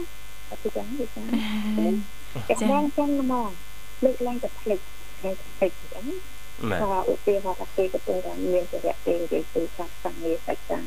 [0.49, 1.21] អត់ចឹងវិសា
[2.49, 3.51] ចាបងចឹងមក
[4.03, 4.79] លើកឡើងតែផ្លេច
[5.23, 6.05] ក្នុងពេកអញ្ចឹង
[6.83, 10.85] ក៏ឧទាហរណ៍ថាពេលកំពុងតែមានចរៈពេលនិយាយទូរស័ព្ទ sang ងារសាច់តាំង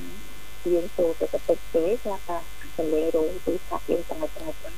[0.72, 1.38] យើងចូលទៅទៅ
[1.74, 2.38] ទេស្រាប់តែ
[2.76, 4.72] សលេងរោងទូរស័ព្ទយើងតែតែតែ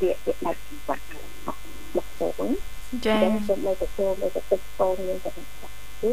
[0.00, 1.04] វាវាដាច់ចង្វាក់
[1.46, 2.46] បោះទៅ
[3.04, 5.48] ចា៎សូមឲ្យទៅចូលទៅទឹកកូនយើងទៅចាក់
[6.00, 6.12] គឺ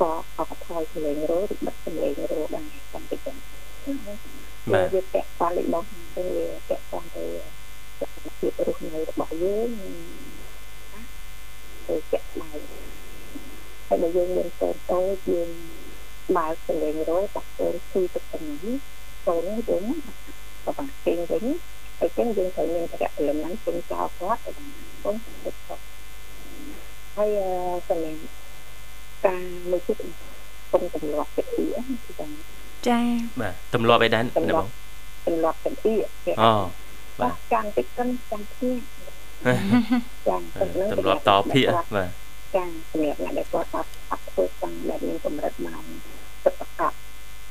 [0.00, 3.36] ក៏អត់ថយសលេងរោឬបិទសលេងរោដែរតាមទៅចឹង
[4.72, 6.24] បាទវាពាក់ព័ន្ធរបស់ទៅ
[6.68, 7.24] ពាក់ព័ន្ធទៅ
[8.38, 9.70] ភាពរស់នៅរបស់យើង
[11.88, 12.60] ទៅជាក់ស្ដែង
[13.88, 15.48] ហើយបើយើងមានកូនតូចយើង
[16.36, 18.66] បើកសលេងរោតាក់កូនគឺទឹកចំណាំ
[19.26, 19.84] កូនយើង
[20.64, 21.44] ក៏បានពេញវិញ
[21.98, 24.70] ហើយចឹងយើងត្រូវមានតរៈលំនឹងពេញចោលគាត់ទៅបាន
[25.04, 25.82] កូនទឹកគាត់
[27.16, 27.30] ហើយ
[27.88, 28.20] សម្រាប់
[29.26, 29.98] ការមួយទៀត
[30.72, 32.28] គុំទម្លាប់វិធីគឺថា
[32.88, 33.00] ចា
[33.40, 34.66] បាទទម្លាប់អីដែរបង
[35.26, 35.92] ទម្លាប់វិធី
[36.42, 36.52] អូ
[37.20, 39.01] បាទចាំតិចគិនចាំគ្នាចា
[40.91, 42.09] ទម្លាប់តភាកបាទ
[42.55, 45.83] ចាសម្រាប់អ្នកដែលគាត់អត់អត់ធ្វើតាំងដែលមានកម្រិតម៉ោង
[46.45, 46.93] ទឹកប្រកប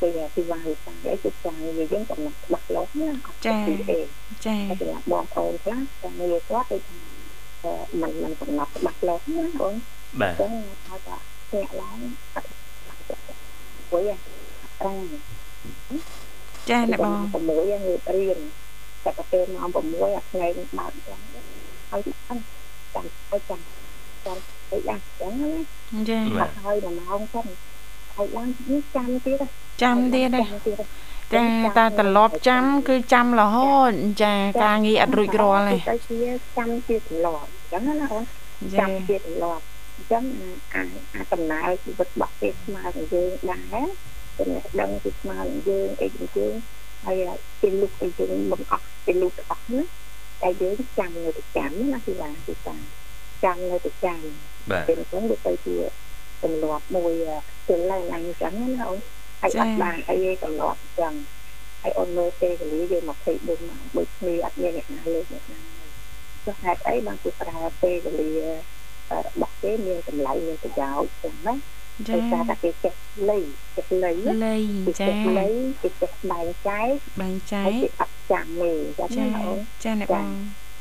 [0.00, 3.59] ពេលទីវាយតាំងអីគឺចានិយាយយើងកំណត់ច្បាស់លាស់ណាអត់ចា
[4.46, 9.74] ចាសម្រាប់បងប្អូនខ្លះចានិយាយគាត់ទៅថាมันมันកំណត់ច្បាស់លាស់ណាបង
[10.20, 10.52] បាទចឹង
[10.87, 11.16] ថាថា
[11.52, 11.98] អ្នកឡើង
[12.35, 12.48] អត់
[13.90, 14.16] ព្រោះអា
[16.68, 18.38] ចាអ្នកបង6យ៉ាងរៀន
[19.04, 21.20] តែទៅពេលម៉ោង6អាថ្ងៃនឹងបើកចឹង
[21.91, 22.43] ហើយអត់
[22.93, 23.62] ចាំទៅចាំ
[24.25, 24.38] ចាំ
[24.69, 25.60] ទៅដាក់ចឹងណា
[26.10, 26.19] ចា
[26.65, 27.45] ហើយដល់ម៉ោងចឹង
[28.15, 28.49] ហើហើយឡើង
[28.95, 29.43] ចាំទៀត
[29.82, 30.30] ចាំទៀត
[31.34, 31.43] ចា
[31.77, 33.91] តាត្រឡប់ចាំ គឺចាំរហូត
[34.23, 36.19] ចាការងារអត់រួចរាល់ទេតែជា
[36.58, 38.23] ចាំជាត្រឡប់អញ្ចឹងណាអូន
[38.80, 39.63] ចាំជាត្រឡប់
[39.95, 40.23] អញ្ចឹង
[40.73, 40.82] អា
[41.13, 43.88] អាដំណើរជីវិតរបស់គេស្មើនឹងយើងដែរ
[44.38, 46.54] ចំណេះដឹងពីស្មើនឹងយើងអីយើង
[47.06, 47.15] ហើយ
[47.62, 49.82] គេលុបអីយើងមិនអស់គេលុបអស់ណា
[50.43, 52.75] តែយើងចាំនៅតែចាំណាគឺថាគឺថា
[53.43, 54.19] ចាំនៅតែចាំ
[54.71, 55.75] បាទពេលហ្នឹងវាទៅជា
[56.43, 57.13] ទម្លាប់មួយ
[57.69, 58.99] ទៅឡើងអញ្ចឹងណាអូន
[59.41, 61.13] ហើយអត់បានអីទេទម្លាប់អញ្ចឹង
[61.82, 65.62] ហើយអូនមើលពេលវេលាយើង24ម៉ោងដូចគ្នាអត់មានអ្នកណាលើកអ្នកណា
[66.45, 68.34] ចុះហេតុអីបានគេប្រើពេលវេលា
[69.25, 71.56] របស់គេមានតម្លៃមានប្រយោជន៍អញ្ចឹងណា
[72.07, 72.93] ចា៎តែគេចេះ
[73.29, 73.37] លៃ
[73.75, 74.11] ចេះលៃ
[74.45, 74.55] លៃ
[74.99, 75.47] ចា៎លៃ
[75.81, 76.89] គេចេះបែងចែក
[77.21, 79.09] បែងចែកគេអត់ចាំទេចា៎
[79.83, 80.29] ចា៎អ្នកបង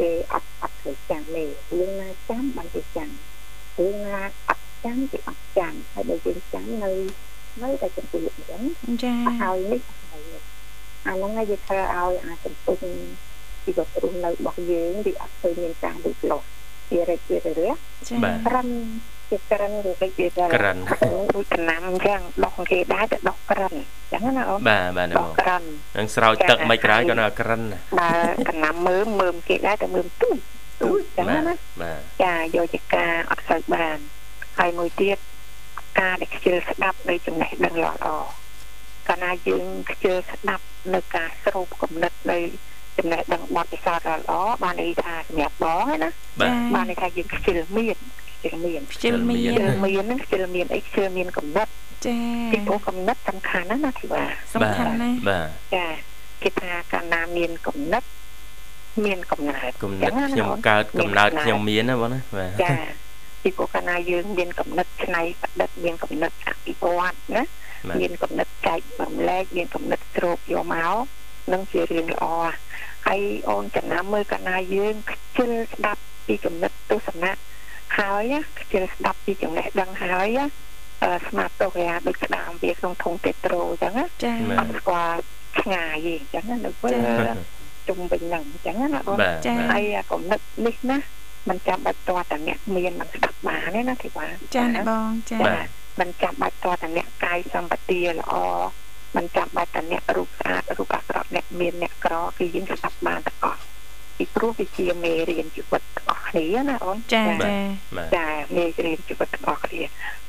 [0.01, 1.45] គេអត់អត់ធ្វើចាំទេ
[1.79, 3.11] រឿងណាចាំបានគេចាំ
[3.79, 6.91] រឿងណាអត់ចាំគេអត់ចាំហើយបើយើងចាំនៅ
[7.63, 8.63] នៅតែចំពោះអញ្ចឹង
[9.03, 9.81] ចា៎ហើយនេះ
[10.11, 10.43] ហើយនេះ
[11.07, 12.77] អាហ្នឹងហើយយើងធ្វើឲ្យអាចំពោះ
[13.65, 16.47] ជីវិតរស់នៅរបស់យើងវាអត់ឃើញមានការលូតលាស់
[16.91, 17.75] វារិចវារះ
[18.47, 18.69] ត្រឹម
[19.31, 20.77] ជាក្រិនឬគេជាក្រិន
[21.35, 25.63] ដូចដំណាំអញ្ចឹងដោះគេដែរតែដោះក្រិនអញ្ចឹងណាអូនបាទបាទបងក្រិន
[25.99, 27.61] នឹងស្រោចទឹកមិនក្រោយក៏នៅក្រិន
[27.99, 30.37] បាទដំណាំមើមមើមគេដែរតែមើមទូច
[30.83, 33.97] ទូចអញ្ចឹងណាបាទចាយកជាការអត់សូវបាន
[34.59, 35.19] ហើយមួយទៀត
[36.01, 38.07] ការដែលខ្ជិលស្ដាប់នៃចំណេះដឹងល្អ
[39.09, 40.65] កាលណាយើងខ្ជិលស្ដាប់
[40.95, 42.39] នៅការស្រូបគំនិតនៃ
[42.99, 46.11] ចំណេះដឹងបទពិសោធន៍ល្អបានន័យថាសម្រាប់បងណា
[46.75, 47.97] បានន័យថាយើងខ្ជិលមាន
[48.41, 51.71] ខ្ជិលមានខ្ជិលមានខ្ជិលមានហ្នឹងខ្ជិលមានអីខ្ជិលមានកំណត់
[52.07, 52.17] ចា
[52.53, 54.23] ពីព្រោះកំណត់សំខាន់ណាស់ណាធីវ៉ា
[54.55, 55.87] សំខាន់ណាស់បាទចា
[56.43, 58.07] គេថាកាលណាមានកំណត់
[59.05, 62.75] មានកំណើតកំណត់ខ្ញុំកើតកំណើតខ្ញុំមានណាបងណាបាទចា
[63.43, 67.43] ពីព្រោះកាលណាយើងមានកំណត់ឆ្នៃប្រឌិតមានកំណត់អភិវឌ្ឍណា
[68.01, 70.95] មានកំណត់ចែកបំលែកមានកំណត់ស្រូបយកមក
[71.53, 72.25] នឹងជារឿងល្អ
[73.07, 77.33] ហើយអូនចំណាំមើលកាលណាយើងខ្ជិលស្ដាប់ពីកំណត់ទស្សនៈ
[77.98, 80.40] ហើយខ្ជិលស្ដាប់ពីចំណេះដឹងហើយ
[81.28, 85.20] ស្មាតតូរាដូចក្តាមវាក្នុងធុងតេត្រូអញ្ចឹងណាចា៎អត់ស្គាល់
[85.62, 86.98] ឆ្ងាយទេអញ្ចឹងណានៅពេល
[87.88, 90.98] ជុំវិញហ្នឹងអញ្ចឹងណាបងចា៎ហើយកំណត់នេះណា
[91.50, 95.40] มันចាំបាច់តតែអ្នកមានមិនស្ដាប់បានទេណាធីវ៉ាចា៎បងចា៎
[96.00, 98.34] มันចាំបាច់តតែអ្នកកាយសម្បទាល្អ
[99.16, 103.62] มันចាំបាច់តែអ្នករូបស្អាតរូបអាក្រក់អ្នកមានអ្នកក្រគឺយើងស្ដាប់បានទាំងអស់
[104.18, 105.89] ពីព្រោះវាជាមេរៀនជីវិតទាំងអស់
[106.31, 107.57] គ្នាណាអូនចាចា
[108.17, 109.83] ចាមេរៀនជីវិតទាំងអស់គ្នា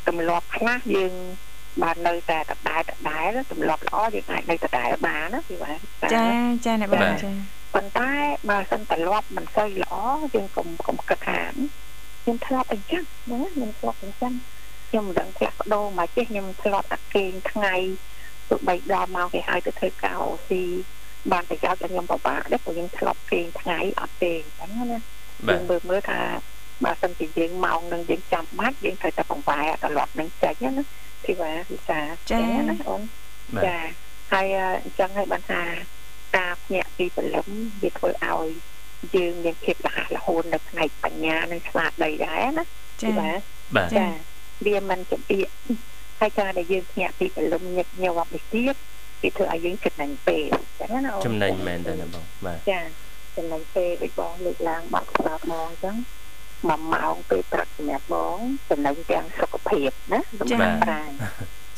[0.07, 1.13] ទម្លាប់ខ្លះយើង
[1.81, 5.77] បាននៅតែដដែលដដែលទម្លាប់ល្អយើងអាចនៅដដែលបានណាពីបាទ
[6.13, 6.25] ចា
[6.65, 7.31] ចាអ្នកបាទចា
[7.73, 8.11] ប៉ុន្តែ
[8.49, 9.95] បើសិនទម្លាប់មិនសូវល្អ
[10.35, 11.41] យើងកុំកុំគិតថា
[12.21, 14.33] ខ្ញុំធ្លាប់អញ្ចឹងណាខ្ញុំធ្លាប់អញ្ចឹង
[14.89, 17.75] ខ្ញុំមិនដឹងផ្លាស់ប្ដូរមកចេះខ្ញុំធ្លាប់តែគេងថ្ងៃ
[18.49, 20.63] ទោះបីដល់មកគេឲ្យទៅធ្វើការអូស៊ី
[21.31, 24.99] បានប្រយោជន៍ដល់ខ្ញុំពិបាកដែរព្រោះខ្ញុំធ្លាប់គេងថ្ងៃអត់ទេអញ្ចឹងណា
[25.49, 26.19] យើងមើលមើលថា
[26.83, 30.83] បើសិនជាយើងម៉ោងនឹងយើងចាំបាច់យើងត្រូវតែបង្វែរត្រឡប់នឹងចេញណា
[31.25, 31.99] ធីវ៉ាវិសា
[32.31, 33.01] ចាណាអូន
[33.65, 33.77] ចា
[34.31, 34.47] ហើយ
[34.83, 35.61] អញ្ចឹងហើយបានថា
[36.37, 37.47] ការភ្ញាក់ពីព្រលឹម
[37.81, 38.47] វាធ្វើឲ្យ
[39.15, 42.65] យើងមានភាពរហ័សរហួននៅផ្នែកបញ្ញានិងស្មារតីដែរណា
[43.03, 44.07] ចាបាទចា
[44.65, 45.49] វាមិនចំអៀក
[46.19, 48.75] ហើយការដែលយើងភ្ញាក់ពីព្រលឹមញឹកញាប់នេះទៀត
[49.21, 52.79] វាធ្វើឲ្យយើងចំណេញពេលអញ្ចឹងណាចំណេញមែនទេណាបងបាទចា
[53.37, 55.95] ចំណេញពេលដូចបងលើកឡើងបាត់ស្ដាប់បងអញ្ចឹង
[56.69, 58.37] មួយម៉ោងពេលព្រឹកសម្រាប់បង
[58.69, 61.09] ចំណេញទាំងសុខភាពណាសម្រាប់ប្រាណ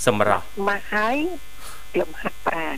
[0.07, 1.17] សម្រាប់មកហើយ
[1.99, 2.77] លំហាត់ប្រាណ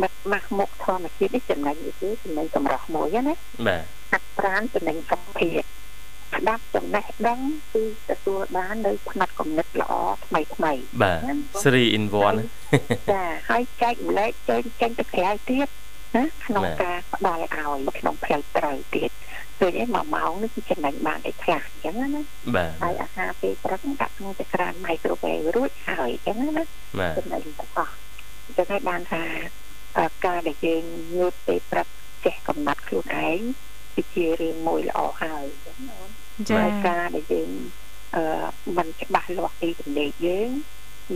[0.00, 3.34] បាត់មកមុខធម្មជាតិនេះចំណេញនេះគឺចំណេញសម្រាប់មួយណា
[3.66, 5.62] បាទហាត់ប្រាណចំណេញសុខភាព
[6.34, 7.40] ស្ដាប់ចំណេះដឹង
[7.72, 9.92] គឺទទួលបាននៅផ្នែកគំនិតល្អ
[10.26, 11.20] ថ្មីថ្មីបាទ
[11.64, 12.04] 3 in
[12.58, 15.68] 1ចាហើយចែកម្លែកចេញចេញទៅក្រៅទៀត
[16.14, 19.10] ណាក្នុងការផ្ដល់ឲ្យក្នុងផ្លូវត្រូវទៀត
[19.58, 22.22] ឃើញឯមួយម៉ោងនេះគឺចំណេញបានឯខ្លះអញ្ចឹងណា
[22.56, 26.64] បាទហើយអាហារពេលព្រឹកដាក់ក្នុងចក្រាន microwave រួចហើយអញ្ចឹងណា
[27.18, 27.94] ចំណេញទាំងអស់
[28.46, 29.24] អញ្ចឹងហើយបានថា
[30.26, 30.84] ការដែលយើង
[31.16, 31.86] ងើបពេលព្រឹក
[32.24, 33.40] ចេះកំណត់ខ្លួនឯង
[33.94, 36.00] គឺជារឿងមួយល្អហើយអញ្ចឹងណា
[36.50, 37.50] ចាការដែលយើង
[38.16, 38.24] អឺ
[38.76, 40.50] មិនច្បាស់លាស់ពីចំណេញយើង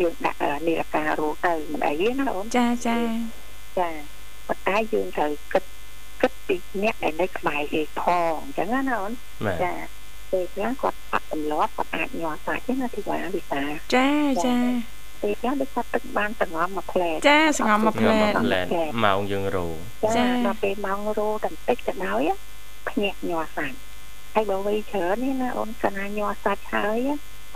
[0.01, 2.99] យើងដាក់នាឡិការោទៅមិនអីទេណាអូនចាចា
[3.79, 3.91] ចា
[4.49, 5.65] ប៉ុន្តែយើងត្រូវគិត
[6.23, 9.13] គិតពីអ្នកដែលនៅក្បែរគេផងអញ្ចឹងណាអូន
[9.63, 9.73] ចា
[10.33, 13.63] ពេលខ្លះគាត់អត់ទម្លាប់គាត់អាចញ័រសាច់ទេណាទីវ៉ាវិសា
[13.95, 14.09] ចា
[14.47, 14.57] ចា
[15.23, 18.21] ពេលខ្លះដូចគាត់ទឹកបានសងំមួយផ្លែចាសងំមួយផ្លែ
[19.05, 19.69] ម៉ោងយើងរោ
[20.17, 22.31] ចាដល់ពេលម៉ោងរោតែបន្តិចទៅហើយ
[22.89, 23.77] ភ្ញាក់ញ័រសាច់
[24.35, 26.99] ហើយបើវ័យច្រើននេះណាអូនកណាញ័រសាច់ហើយ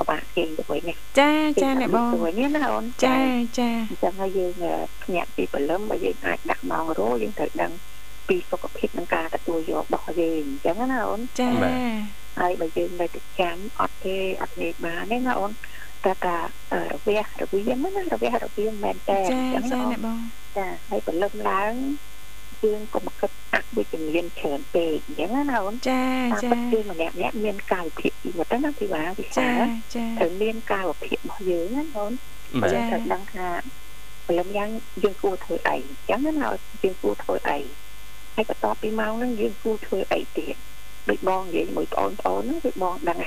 [0.00, 1.32] ពិបាកគេទៅវិញណាចា
[1.62, 3.18] ចាអ្នកបងវិញណាអូនចា
[3.58, 4.52] ចាអញ្ចឹងហើយយើង
[5.02, 7.72] ភ្ញាក់ពីព្រលឹមបើយើងអាចដាក់ម៉ោងរោយើងត្រូវដឹង
[8.28, 11.48] ពីសុខភាពនិងការទទួលយករបស់យើងអញ្ចឹងណាអូនចា
[12.40, 15.50] ហើយបើយើងនៅទៅចាំអត់ទេអត់នេះបានទេណាអូន
[16.04, 19.18] តែថារវះរវាងណារវះរវាងមែនតើ
[19.56, 20.18] អញ្ចឹងណាបង
[20.56, 21.72] ចាហើយព្រលឹមឡើង
[22.64, 26.02] យើងកុំគិតអវិជ្ជមានច្រើនពេកអញ្ចឹងណាអូនចា
[26.44, 29.48] ចាយើងម្នាក់ម្នាក់មានកាយវិភាគជីវិតណាពីបាវិសា
[29.94, 32.12] ចាត្រូវមានកាយវិភាគរបស់យើងណាអូន
[32.72, 33.48] ចាត្រូវដឹងថា
[34.26, 34.70] ព្រលឹមយ៉ាង
[35.02, 36.48] យើងគួរធ្វើអីអញ្ចឹងណា
[36.82, 37.58] យើងគួរធ្វើអី
[38.36, 40.54] ហើយបន្ទាប់ពីម៉ោងហ្នឹងយើងគួរធ្វើអីទៀត
[41.08, 43.18] ដូចបងនិយាយមួយបងប្អូនហ្នឹងគឺបងដឹង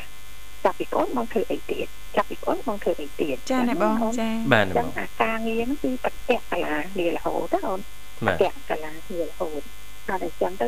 [0.64, 7.80] ចាប់ពីកូនបងធ្វើអីទៀតចាប់ពីកូនបងធ្វើអីទៀតចាណាបងចាបាទបងអាការងារហ្នឹងគឺប្រតិកលាលារហូតណាអូន
[8.28, 9.62] ប្រតិកលាលារហូត
[10.08, 10.68] ហើយអញ្ចឹងទៅ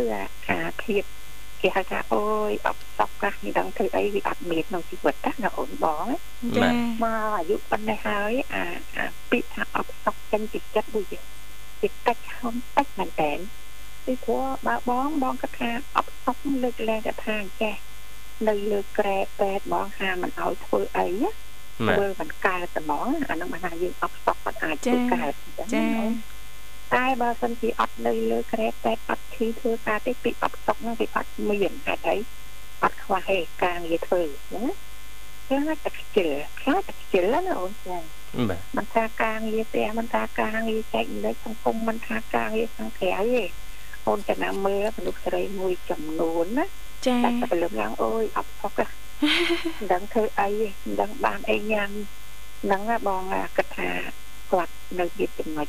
[0.50, 1.04] អាភាព
[1.62, 6.06] គេហៅថាអូយអបសក់ខ្លះមិនដឹងធ្វើអីវាអត់មានក្នុងជីវិតណាអូនបង
[6.58, 6.70] ចា
[7.04, 8.64] មកអាយុប៉ុណ្ណេះហើយអា
[8.98, 11.18] អាពាក្យថាអបសក់ចេញពីចិត្តដូចជា
[12.08, 13.34] តិចហំតិចមែនតើ
[14.06, 17.76] ពីព្រោះបើបងបងគាត់ថាអបសក់លើកលែងតែថាចេះ
[18.48, 21.08] នៅលើក្រែពេទ្យបងហាមិនឲ្យធ្វើអី
[21.90, 25.34] ធ្វើមិនកើតត្មងអានោះមិនថាយើងអបសក់មិនអាចធ្វើកើត
[25.76, 25.88] ចា
[26.94, 32.18] តែបើសិនជាអត់នៅលើក្រែពេទ្យអត់ឈឺធ្វើការទេពីអបសក់ហ្នឹងវាអត់មានហេតុអី
[32.84, 34.64] អត់ខ្វះទេការងារធ្វើណា
[35.48, 36.30] ខ្លាចតែខ្ជិល
[36.62, 37.98] ខ្លាចតែខ្ជិលណាអូនចា
[38.50, 43.44] បាទមិនថាការងារផ្ទះមិនថាការងារចែកលេខសង្គមមិនថាការងារខាងក្រៅទេ
[44.08, 46.66] អូនចំណាំមើលមនុស្សស្រីមួយចំនួនណា
[47.08, 50.50] ចាតែពលឹមឡើងអូយអត់ផុកមិនដឹងធ្វើអី
[50.84, 51.90] មិនដឹងបានអីញ៉ាំ
[52.64, 53.22] ហ្នឹងបង
[53.58, 53.90] គិតថា
[54.52, 55.68] គាត់នៅជាចំណុច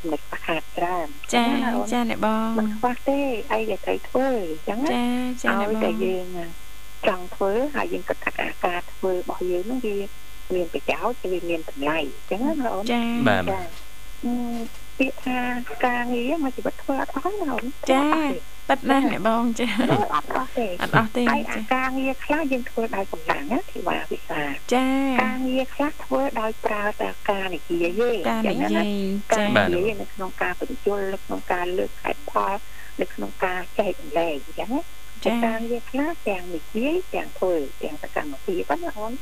[0.00, 1.46] ចំណុចខ្វះច្រើនចា
[1.92, 3.18] ចាអ្នកបងមិនខ្វះទេ
[3.52, 5.04] អីដែលត្រូវធ្វើអញ្ចឹងចា
[5.42, 6.26] ចាអ្នកបងតែយើង
[7.06, 8.30] ចង់ធ្វើហើយយើងគិតថា
[8.64, 9.96] ការធ្វើរបស់យើងហ្នឹងវា
[10.54, 13.42] មានប្រយោជន៍វាមានតម្លៃអញ្ចឹងណាអូនចាបាទ
[14.98, 15.38] ពាក្យថា
[15.86, 18.06] ការងារមកជីវិតធ្វើអត់អស់ណាអូនចា
[18.68, 19.66] ប៉ិតណាស់អ្នកបងចា
[20.14, 24.42] អត់អស់ទេអត់អស់ទេហើយអាការងារខ្លះយើងធ្វើដោយកម្លាំងណាធីវ៉ាវិសា
[24.74, 24.86] ចា
[25.22, 28.88] ការងារខ្លះធ្វើដោយប្រើតែការនិយាយទេការនិយាយ
[29.34, 32.56] ការនិយាយនៅក្នុងការបញ្ជូលនៅក្នុងការលើកខេត្តផល
[33.00, 34.82] នៅក្នុងការចែកម្លែកអញ្ចឹងណា
[35.24, 39.12] ចាការងារខ្លះទាំងនិយាយទាំងធ្វើទាំងសកម្មភាពណាអូន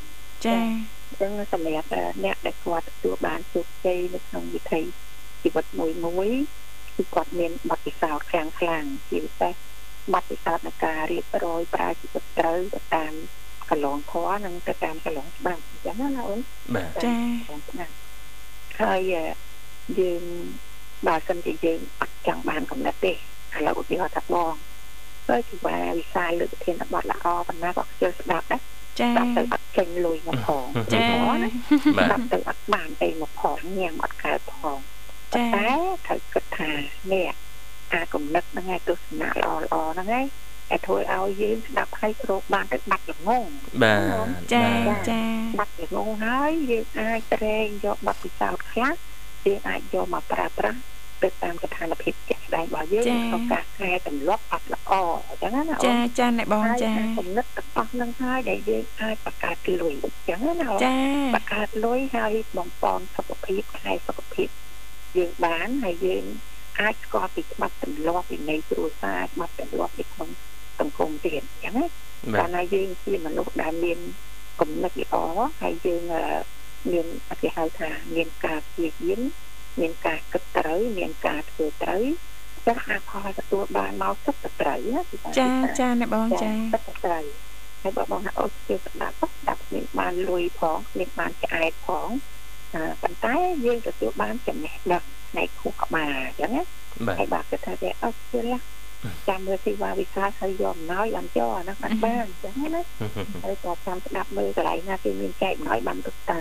[0.46, 1.88] ចាអញ្ចឹងសម្រាប់
[2.24, 4.82] អ្នកដែលគាត់ទទួលបានជោគជ័យនៅក្នុងវិធី
[5.42, 6.30] ជីវិតមួយមួយ
[6.96, 9.54] គឺគាត់មានបទពិសោធន៍ខ្លាំងខ្លាំងជាពិសេស
[10.14, 13.12] បទពិសោធន៍នៃការរៀបរយប្រើជីវិតត្រូវទៅតាម
[13.70, 16.40] កន្លងធម៌និងទៅតាមកន្លងច្បាប់អញ្ចឹងណាអូន
[16.74, 17.86] បាទចា៎
[18.80, 19.00] ហើយ
[20.00, 20.22] យើង
[21.06, 23.16] បើសិនជាយើងអត់ចង់បានកំណត់ទេឥ
[23.66, 24.54] ឡូវឧទាហរណ៍ថាបង
[25.28, 28.62] ទៅជាវាវិសាលលើកធានបទល្អប៉ុណ្ណាក៏ខ្ជិលស្ដាប់ដែរ
[29.00, 31.08] ចា៎ទៅអត់ចេញលុយមកផងចា៎
[31.98, 34.78] បាទទៅអត់បានអីមកផងញ៉ាំអត់កើតផង
[35.36, 35.46] តែ
[36.06, 36.70] ត្រូវគិតថា
[37.12, 37.28] នេះ
[37.92, 40.26] អាគំនិតហ្នឹងឯងទស្សនៈល្អល្អហ្នឹងឯង
[40.70, 43.46] តែធ្វើឲ្យយើងស្ដាប់ឲ្យគ្របបានទៅបាត់ល្ងង
[43.82, 44.66] បាទចា
[45.10, 45.22] ចា
[45.58, 48.94] បាត់ល្ងងហើយយើងអាចត្រេងយកបទពិសោធន៍ខ្លះ
[49.46, 50.80] យើងអាចយកមកប្រើប្រាស់
[51.22, 54.92] ទៅតាមស្ថានភាពជាក់ស្ដែងរបស់យើងក្នុងការកែតម្លប់អត់ល្អ
[55.28, 60.94] អញ្ចឹងណាចាចាអ្នកបងចាគំនិតទាំងអស់នឹងហើយដែលយើងអាចបង្កើតលុយអញ្ចឹងណាចា
[61.34, 64.48] បង្កើតលុយហើយបំពន់សុខភាពខែសុខភាព
[65.16, 66.24] យើងបានហើយយើង
[66.80, 70.28] អាចស្គាល់ពីច្បាប់ទម្លាប់វិន័យគ្រួសារច្បាប់ទម្លាប់នៅក្នុង
[70.78, 71.86] សង្គមទៀតអញ្ចឹងណា
[72.40, 73.98] តែណាយើងជាមនុស្សដែលមាន
[74.60, 75.14] គំនិតល្អ
[75.62, 76.02] ហើយយើង
[76.92, 79.20] មានអធិហៅថាមានការព្យាយាម
[79.80, 82.04] មានការគិតត្រូវមានការធ្វើត្រូវ
[82.66, 85.02] ចាស់អាផលទទួលបានមកទឹកត្រូវណា
[85.38, 87.24] ចាចាអ្នកបងចាទឹកត្រូវ
[87.82, 92.08] ហើយបើបងថាអូជឿស្ដាប់ស្ដាប់មានបានលុយផងមានបានឆ្អែតផង
[93.02, 93.34] ប៉ុន្តែ
[93.64, 96.64] យើងទទួលបានចំណេះដឹងផ្នែកខួរក្បាលអញ្ចឹងណា
[97.18, 98.58] ហើយបាទគិតថាវាអត់ជឿឡា
[99.28, 102.82] ចាំមើលទីវ៉ាវិសាហើយយកអំណោយបានយកអាហ្នឹងបានបានអញ្ចឹងណា
[103.44, 106.40] ហើយក៏ចាំស្ដាប់មើលកន្លែងណាគេមានចែកអំណោយបានទៅទៅ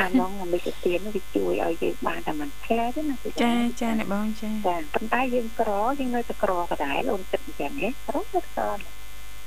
[0.00, 8.66] អានោះមិត្តទានវាជួយឲ្យយើងបានតែមិនផ្លែទេណាចាចាអ្នកបងចាចាប៉ុន្តែយើងក្រយើងនៅតែក្រដដែលអូនគិតអញ្ចឹងហ៎ក្រទៅក្រ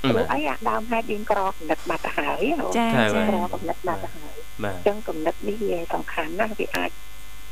[0.02, 2.44] ព្រោះអីអាដើមហេតុយើងក្រកំណត់បាត់ទៅហើយ
[2.78, 6.90] ចាចាក្រកំណត់បាត់ទៅហើយបាទអញ្ចឹងកំណត់នេះវាសំខាន់ណាស់វាអាច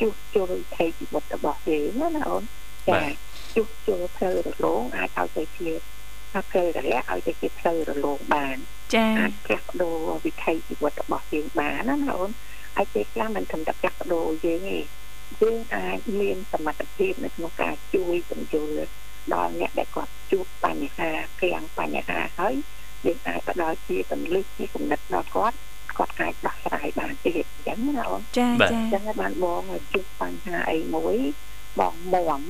[0.00, 2.42] ជួសជុលវិធីជីវិតរបស់យើងណាណាអូន
[2.88, 3.00] ចា
[3.54, 5.70] ជួសជុលផ្លូវរលោងអាចឲ្យទៅជា
[6.32, 8.56] ថាផ្លូវរលាក់ឲ្យទៅជាផ្លូវរលោងបាន
[8.94, 12.30] ចាអាចផ្លាស់ប្ដូរវិធីជីវិតរបស់យើងបានណាណាអូន
[12.76, 14.78] ហើយពេលខ្លះមិនត្រឹមតែផ្លាស់ប្ដូរយើងទេ
[15.42, 18.88] យើងអាចមានសមត្ថភាពនៅក្នុងការជួយបញ្យល់
[19.34, 21.10] ដល់អ្នកដែលគាត់ជួបបញ្ហា
[21.40, 22.54] ក្រាំងបញ្ហាហើយ
[23.06, 25.56] យើងអាចផ្ដល់ជាពលិជាគំនិតដល់គាត់
[25.98, 29.62] គាត់អាចដោះស្រាយបានទៀតអញ្ចឹងណាអូនចាចាអញ្ចឹងបានបង
[29.92, 31.16] ជួបបញ្ហាអីមួយ
[31.78, 32.42] បងមុំ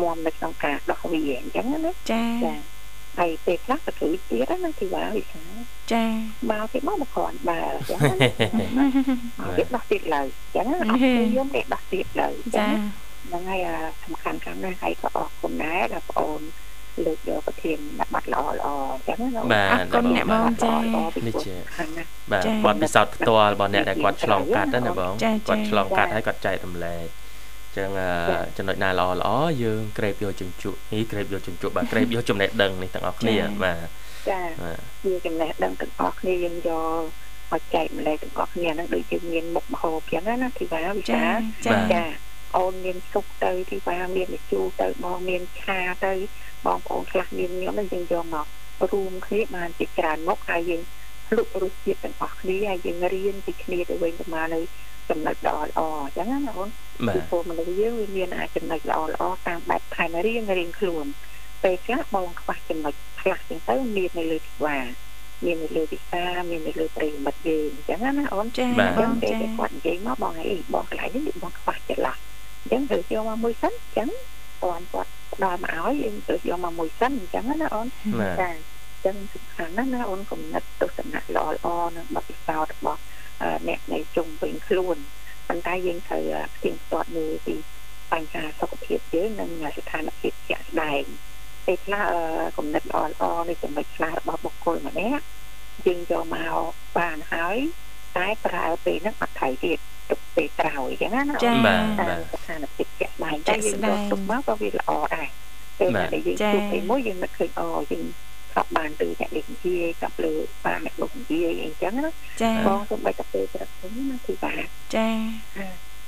[0.00, 2.54] មុំនៅក្នុងការដោះវាអញ្ចឹងណាចាចា
[3.18, 5.44] ហើយពេលខ្លះក៏ជួយទៀតណាធីវ៉ាវិសា
[5.92, 6.04] ចា
[6.50, 7.98] មកទៀតមកមកគ្រាន់បើអញ្ចឹង
[9.40, 12.68] មកទៀតដោះទៀតឡើយអញ្ចឹងអត់ខ្ញុំទេដោះទៀតឡើយចា
[13.26, 13.60] ហ្នឹងហើយ
[14.04, 16.42] សំខាន់ខាងនេះហើយក៏អរគុណដែរដល់បងអូន
[17.06, 17.78] លើកយកប្រធាន
[18.12, 20.74] ប័ណ្ណល្អល្អអញ្ចឹងណាបាទអរគុណអ្នកបងចា
[21.26, 21.54] នេះជា
[22.32, 25.12] បាទប័ណ្ណពិសោធន៍ផ្ទាល់របស់អ្នកដែលគាត់ឆ្លងកាត់ណាបង
[25.48, 27.06] គាត់ឆ្លងកាត់ហើយគាត់ចែករំលែក
[27.76, 27.90] ចឹង
[28.56, 29.30] ចំណុចណាល្អល្អ
[29.62, 33.86] យើងក្រេបយកជំជក់នេះក្រេបយកជំជក់បាទក្រេបយកចំណេះដឹងនេះទាំងអស់គ្នាបាទ
[34.30, 34.40] ចា
[35.04, 37.02] វាចំណេះដឹងទាំងអស់គ្នាយើងយក
[37.52, 41.22] មកចែកម្លែកទាំងអស់គ្នាហ្នឹងដូចយើងមានមុខម្ហូបចឹងណាធីវ៉ាវិសា
[41.94, 42.04] ចា
[42.56, 46.12] អូនមានសុកទៅទីវ៉ាមានមជូរទៅបងមានឆាទៅ
[46.66, 48.46] បងប្អូនខ្លះមានខ្ញុំនឹងយើងយកមក
[48.92, 50.82] រួមគ្នាបានជាច្រើនមុខហើយយើង
[51.36, 54.60] លុបរសជាតិទាំងអស់គ្នាហើយយើងរៀនពីគ្នាទៅវិញទៅមកនៅ
[55.10, 56.68] ចំណុចល្អល្អអញ្ចឹងណាអូន
[57.14, 61.06] ពីព្រោះមនុស្សយើងវាមានអាចចំណុចល្អល្អតាមបែបផែនរៀងរៀងខ្លួន
[61.62, 64.78] ពេលខ្លះបងខ្វះចំណុចខ្លះចឹងទៅមាននៅលើទីវ៉ា
[65.44, 68.66] មាននៅលើវិសាមាននៅលើប្រិមិត្តយើងអញ្ចឹងណាអូនចា
[68.98, 72.16] បងចាគាត់និយាយមកបងអីបងកន្លែងនេះបងខ្វះចន្លោះ
[72.62, 74.08] អញ្ចឹងទៅយកមកមួយសិនអញ្ចឹង
[74.62, 77.86] គាត់គាត់ផ្ដល់មកឲ្យយើងទៅយកមកមួយសិនអញ្ចឹងណាអូន
[78.40, 83.00] ចាអញ្ចឹងសំខាន់ណាស់ណាអូនគំនិតទស្សនៈល្អល្អនឹងបទពិសោធន៍របស់
[83.68, 84.96] អ្នកនៅជុំវិញខ្លួន
[85.48, 86.22] ប៉ុន្តែយើងត្រូវ
[86.56, 87.54] ផ្ទៀងផ្ទាត់មើលពី
[88.12, 91.02] បញ្ហាសុខភាពយើងនិងស្ថានភាពជាក់ស្ដែង
[91.66, 92.04] ពេលខ្លះ
[92.56, 95.24] គំនិតល្អល្អនៃចំណុចខ្លះរបស់បុគ្គលម្នាក់
[95.86, 96.54] យើងយកមក
[96.98, 97.56] បានហើយ
[98.16, 99.78] តែប្រើពេលហ្នឹងអត់ថៃទៀត
[100.10, 105.28] ទុកពេលក្រោយអញ្ចឹងណាចា៎តាមស្ថានភាពជាក់ស្ដែងតែយើងយកទុកមកក៏វាល្អដែរ
[105.78, 108.04] ពេលដែលយើងជួបពេលមួយយើងនឹកឃើញអូយើង
[108.54, 110.32] កប់បានទៅអ្នកនិយាយកប់លើ
[110.66, 112.10] បានអ្នកលោកនិយាយអីចឹងណា
[112.66, 115.08] បងទៅបីតែពេលព្រឹកហ្នឹងណាទីបាទចា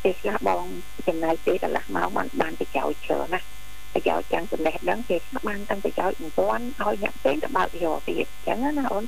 [0.03, 0.65] ពេលខ្លះបង
[1.09, 3.41] ចំណាយពេលកន្លះម៉ោងបានបានប្រយោជន៍ច្រើនណា
[3.95, 9.05] ប្រយោជន៍ទាំងចំណេះដឹងពេលខ្លះបានទាំងប្រយោជន៍មិនទាន់ឲ្យអ្នកផ្សេងទៅបើកយកទៀតចឹងណាអូន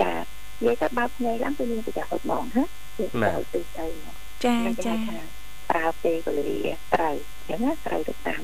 [0.00, 2.62] ចានិយាយទៅបើកភ្នែកឡើងគឺមានប្រយោជន៍បងណា
[3.22, 3.86] បាទទៅទៅ
[4.44, 4.96] ចាចា
[5.70, 7.16] ប្រើពេលវេលាត្រូវ
[7.48, 8.42] អញ្ចឹងណាត្រូវទៅតាម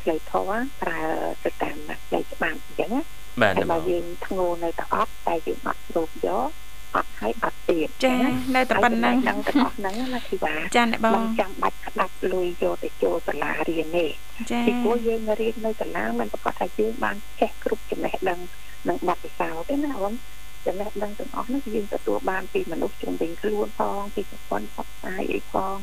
[0.00, 1.02] ផ្លូវធម៌ប្រើ
[1.44, 1.76] ទៅតាម
[2.06, 3.02] ផ្លូវច្បាប់អញ្ចឹងណា
[3.42, 6.48] បាទបើយើងធ្ងោនៅតែអត់តែយើងអត់ស្រូបយក
[6.96, 8.14] អត់ហើយអត់ទៀតចា
[8.56, 14.06] នៅតែប៉ុណ្្នឹងដឹងទាំងអស់ហ្នឹងណាធីវ៉ាចាអ្នកបងចាំបាច់ក្តាប់លុយយកទៅចូលសាលារៀនទេ
[14.50, 18.40] ចាពីព្រោះយើងរៀននៅសាលាមិនប្រកាសថាយើងបានចេះគ្រប់ចំណេះដឹង
[18.88, 20.12] និងបទពិសោធន៍ទេណាអូន
[20.66, 25.76] ចំណេះដឹងទាំងអស់នោះយើងទទួលបានពីមនុស្សជុំវិញខ្លួនផងពីប្រព័ន្ធផ្សព្វផ្សាយអីផង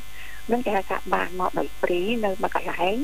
[0.52, 2.98] នឹងគេថាបានមកដោយព្រីនៅមួយកន្លែង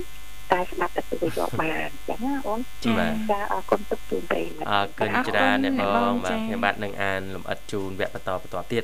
[0.52, 8.84] តែស្ដាប់ទទួលយកបានអញ្ចឹងណាអូនចាអរគុណទុកជូនប្រិយមិត្តអរគុណច្រើនអ្នកបងបាទខ្ញុំបាទនឹងអានលំអិតជូនវគ្គបន្តបន្តទៀត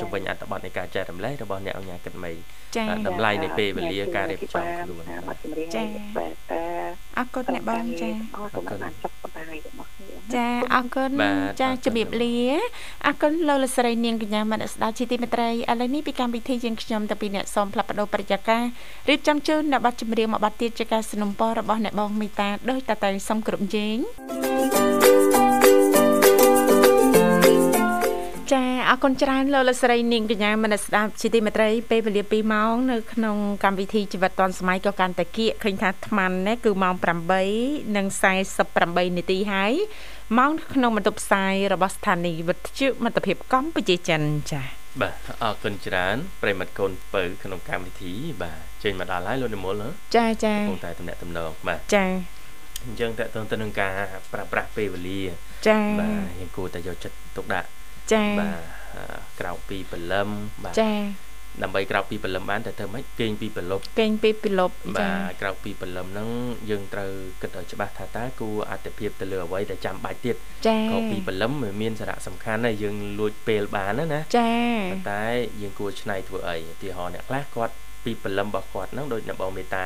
[0.00, 2.32] ជំវិញអត្ថបទនៃការចែករំលែករបស់អ្នកអញ្ញាគិតមី
[3.08, 5.04] តម្លៃនៃពេលវេលាការរៀបចំខ្លួន
[5.74, 5.82] ចា
[7.18, 9.88] អរគុណអ្នកបងចាអរគុណសុខសប្បាយរបស់
[10.34, 11.10] ចាអរគុណ
[11.60, 12.36] ចាជំរាបលា
[13.06, 18.58] អរគុណលោកលស្រីនាងកញ្ញាមនស្ដាប់ជាទីមេត្រីឥឡូវនេះពីកម្មវិធីយើងខ្ញុំតាពីអ្នកសូមផ្លាប់បដោប្រតិយា
[19.08, 23.96] រៀបចំជូននៅប័ណ្ណចម្រៀងមួយប័ណ្ណទៀតជាការสนับสนุนរបស់អ្នកបងមីតាដោយតតែសុំគ្រប់ជេង
[28.53, 39.73] ចាអរគុណច្រើនលោកលស្រីនាងកញ្ញាមនស្ដាប់ជាទីមេត្រីពេលវេលា2ម៉ោងនៅក្នុងកម្មវិធីជីវិតឌွန်សម័យក៏កាន់តែគៀកឃើញថាអាត្មានេះគឺម៉ោង8:48នាទីហើយ
[40.37, 44.61] ម៉ោងក្នុងបន្ទប់ផ្សាយរបស់ស្ថានីយ៍វិទ្យុមិត្តភាពកម្ពុជាចិនចា
[45.01, 49.81] បាទអរគុណច្រើនប្រិមត្តកូនពៅក្នុងកម្មវិធីបាទចេញមកដល់ហើយលោកនិមល
[50.15, 52.05] ចាចាកំពុងតែតំណាក់តំណងបាទចា
[52.85, 53.93] អញ្ចឹងតើតើទៅនឹងការ
[54.33, 55.21] ប្រើប្រាស់ពេលវេលា
[55.67, 57.69] ចាបាទយើងគួរតែយកចិត្តទុកដាក់
[58.13, 58.59] ចាបាទ
[59.39, 60.29] ក្រៅពីព្រលឹម
[60.63, 60.91] បាទចា
[61.63, 66.29] ដើម្បីក្រៅពីព្រលឹមបានតែធ្វើម៉េចគេងពីព្រលប់គេងពីព្រលប់បាទក្រៅពីព្រលឹមហ្នឹង
[66.69, 74.51] យើងត្រូវគិតឲ្យច្បាស់ថាតើគួរអត្ថភាពទៅលើអ្វីដែលចាំបាច់ទៀតក្រៅពីព្រលឹមវាមានសារៈសំខាន់ណាស់យើងលួចពេលបានណាណាចា
[75.11, 75.25] តែ
[75.61, 79.85] យើងគួរឆ្នៃធ្វើអីឧទាហរណ៍អ្នកខ្លះគាត់ពីព្រលឹមរបស់គាត់ហ្នឹងដូចអ្នកបងមេតា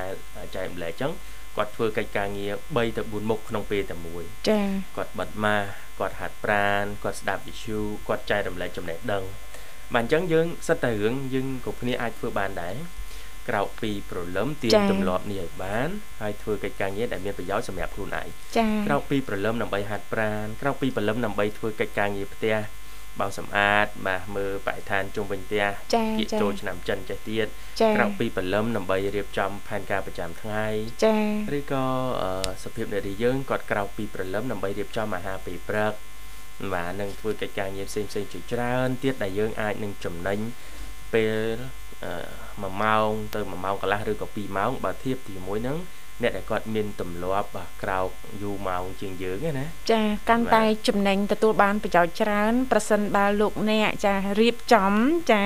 [0.56, 1.12] ចែកម្លែកចឹង
[1.58, 4.62] គាត់ធ្វើកិច្ចការងារ3ទៅ4មុខក្នុងពេលតែមួយចា
[4.98, 5.68] គាត់បិទម៉ាស់
[6.00, 9.24] គាត់ហាត់ប្រានគាត់ស្ដាប់វិទ្យុគាត់ចែករំលែកចំណេះដឹង
[9.94, 12.76] បាទអញ្ចឹងយើងសិតតែរឿងយើងគ្រប់គ្នាអាចធ្វើបានដែរ
[13.50, 15.90] ក្រៅពីប្រលឹមទាញទម្លាប់នេះឲ្យបាន
[16.22, 18.28] ហើយធ្វើកិច្ចការងារដែលមានប្រយោជន៍សម្រាប់ខ្លួនឯង
[18.88, 22.56] ក្រៅពីប្រលឹមដើម្បីហាត់ប្រានក្រៅពីប្រលឹមដើម្បីធ្វើកិច្ចការងារផ្ទះ
[23.20, 25.66] បោសសម្អាតបាទមើលបរិស្ថានជុំវិញផ្ទះ
[26.20, 27.48] គៀកចូលឆ្នាំចិនចេះទៀត
[27.96, 30.66] ក្រៅពីបលឹមដើម្បីរៀបចំផែនការប្រចាំថ្ងៃ
[31.04, 31.86] ចា៎ឬក៏
[32.64, 35.94] សភាពនារីយើងគាត់ក្រៅពីប្រលឹមដើម្បីរៀបចំអាហារពេលព្រឹក
[36.74, 40.40] បាទនឹងធ្វើកិច្ចការងារផ្សេងផ្សេងជាច្រើនទៀតដែលយើងអាចនឹងចំណេញ
[41.14, 41.36] ពេល
[42.10, 45.78] 1ម៉ោងទៅ1ម៉ោងកន្លះឬក៏2ម៉ោងបើធៀបជាមួយនឹង
[46.24, 48.10] អ្នកដែលគាត់មានទម្លាប់បាទក្រោក
[48.42, 54.94] យូរម៉ោងជាងយើងណាចាកាន់តែចំណេញទទួលបានប្រយោជន៍ច្រើន ប្រសិនបើលោកអ្នកចារៀបចំ
[55.32, 55.42] ចា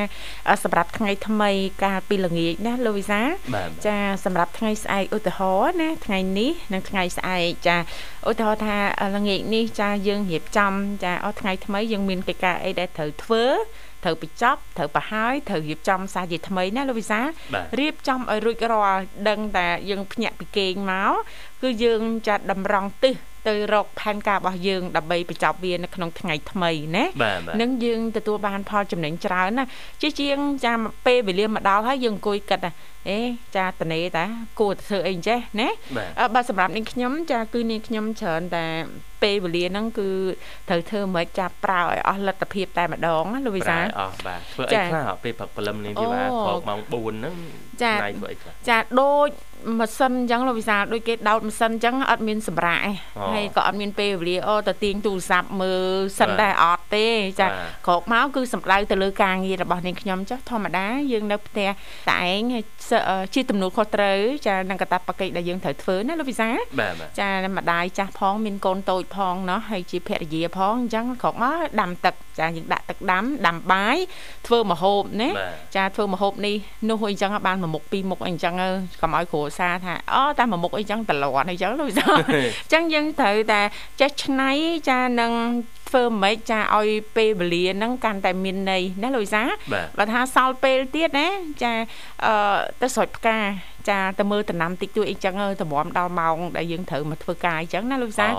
[0.63, 1.51] សម្រាប់ថ្ងៃថ្មី
[1.83, 3.21] កាលពីល្ងាចណាលោកវិសា
[3.87, 7.77] ចាសម្រាប់ថ្ងៃស្អែកឧទាហរណ៍ណាថ្ងៃនេះនិងថ្ងៃស្អែកចា
[8.29, 8.77] ឧទាហរណ៍ថា
[9.15, 13.43] ល្ងាចនេះចាយើងរៀបចំ ចាអស់ថ្ងៃថ្មីយើងមានកិច្ចការអីដែលត្រូវធ្វើ
[14.03, 17.19] ត្រូវបញ្ចប់ត្រូវប្រហើយត្រូវរៀបចំសារជាថ្មីណាលោកវិសា
[17.79, 21.13] រៀបចំឲ្យរួចរាល់ដឹងតែយើងភ្ញាក់ពីគេងមក
[21.61, 23.15] គឺយើងចាត់តម្រង់ទិស
[23.47, 27.05] ទៅរកផែនការរបស់យើងដើម្បីបញ្ចប់វានៅក្នុងថ្ងៃថ្មីណា
[27.61, 29.65] នឹងយើងទទួលបានផលចំណេញច្រើនណា
[30.01, 32.71] ជាជាងចាំពេលវេលាមកដល់ហើយយើងអង្គុយគិតថា
[33.09, 33.19] អេ
[33.55, 34.25] ចាតនេតា
[34.59, 35.69] គួរទៅធ្វើអីចេះណា
[36.33, 38.65] បើសម្រាប់នាងខ្ញុំចាគឺនាងខ្ញុំច្រើនតែ
[39.23, 40.09] ពេលវេលាហ្នឹងគឺ
[40.69, 47.35] ត្រូវធ្វើមិនចាប់ប្រើឲ្យអស់លទ្ធភាពតែម្ដងលោកវិសាអស់បាទធ្វើអីខ្លះពេលព្រឹកព្រលឹមនេះវាបាទក្រោកម៉ោង4ហ្នឹង
[47.83, 49.29] ចាធ្វើអីខ្លះចាដូច
[49.78, 55.82] ម៉ាស៊ីនអញ្ចឹងលោកវិសាលដូចគេដោតម៉ាស៊ីនអញ្ចឹងអត់មានសម្រាប់ឯងហើយក៏អត់មានពេលវេលាអូទៅទាញទូរស័ព្ទមើល
[56.20, 57.06] សិនដែរអត់ទេ
[57.40, 57.46] ចា
[57.86, 61.68] ក្រោកមកគឺសំដៅទៅលើការងាររបស់នាងខ្ញុំចុះធម្មតាយើងនៅផ្ទះ
[62.10, 62.52] តែឯង
[63.34, 66.48] ជាទំនួលខុសត្រូវចានឹងកតាបកិច្ចដែលយើងត្រូវធ្វើណាលោកវិសា
[67.20, 73.96] ចាម្ដាយចាស់ផងមានកូនតូចផងเนาะហើយជាភរិយាផងអញ្ចឹងក្រោកមកដាំទឹកចាយើងដាក់ទឹកដាំដាំបាយ
[74.46, 75.30] ធ្វើម្ហូបណា
[75.76, 76.56] ចាធ្វើម្ហូបនេះ
[76.88, 78.54] នោះអីចឹងបានមួយមុខពីរមុខអីចឹង
[79.02, 83.61] កុំឲ្យគ្រួ សារថាអូតែមួយមុខអីចឹងតលន់អីចឹងលោកវិសាអញ្ចឹងយើងត្រូវតែ
[84.01, 84.51] ចេះឆ្នៃ
[84.89, 85.31] ចានឹង
[85.89, 89.41] ធ្វើមិនចាឲ្យពេលវេលាហ្នឹងកាន់តែមានន័យណាលោកវិសា
[89.97, 91.27] បើថាសល់ពេលទៀតណា
[91.63, 91.73] ចា
[92.25, 92.33] អឺ
[92.81, 93.37] ទៅស្រូចផ្កា
[93.89, 98.33] ចាទៅមើលតំណាំតិចតួចអីចឹងតម្រាំដល់ម៉ោងដែលយើងត្រូវមកធ្វើការអញ្ចឹងណាលោកវិសានិ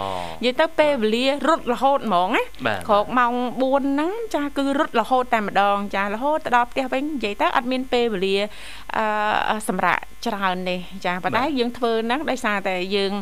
[0.44, 2.44] យាយទៅពេលវេលារត់រហូតហ្មងណា
[2.88, 8.36] ក្រោកម៉ោង4ហ្នឹងចាគឺរត់រហូតតែម្ដងចារហូតទៅដល់ផ្ទះវិញនិយាយទៅអត់មានពេលវេលា
[9.50, 10.76] អឺសម្រាប់ច្រើនទេ
[11.06, 13.12] ចាប៉ុន្តែយើងធ្វើហ្នឹងដោយសារតែយើង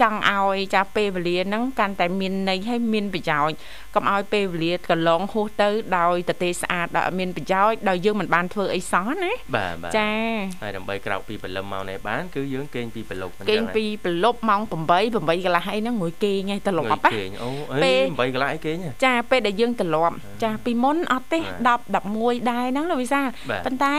[0.00, 3.56] ចង់ឲ្យចាពេលវេលាហ្នឹងកាន់តែមានន័យហើយមានប្រយោជន៍
[3.94, 10.10] កុំឲ្យពេលវេលាកន្លងហួសទៅដោយតទេស្អាតដោយអត់មានប្រយោជន៍ដោយយើងមិនបានធ្វើអីសោះណាបាទចា
[10.62, 20.14] ហើយដើម្បីក្រោកពីព្រលឹមមកនេះបានគឺយើងគេងពីព្រលប់អញ្ចឹងគេងពីព្រលប់ម៉ោង8 8កន្លះអីហ្នឹងងួយគេងឯងត្រឡប់ណាគេងអូអី8កន្លះអីគេងចាពេលដែលយើងត្រឡប់
[20.44, 21.42] ចាពីមុនអត់ទេ10
[22.08, 23.20] 11ដែរហ្នឹងលោកវិសា
[23.66, 23.94] ប៉ុន្តែ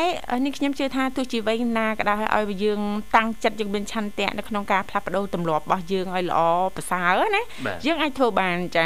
[0.45, 2.79] នេះខ្ញុំជឿថាទោះជាវ័យណាក៏ដោយឲ្យយើង
[3.15, 6.39] តាំងចិត្តយើងមានឆន្ទៈនៅក្នុងការផ្លាស់ប្ដូរទម្លាប់របស់យើងឲ្យល្អ
[6.75, 7.43] ប្រសើរណា
[7.85, 8.85] យើងអាចធ្វើបានចា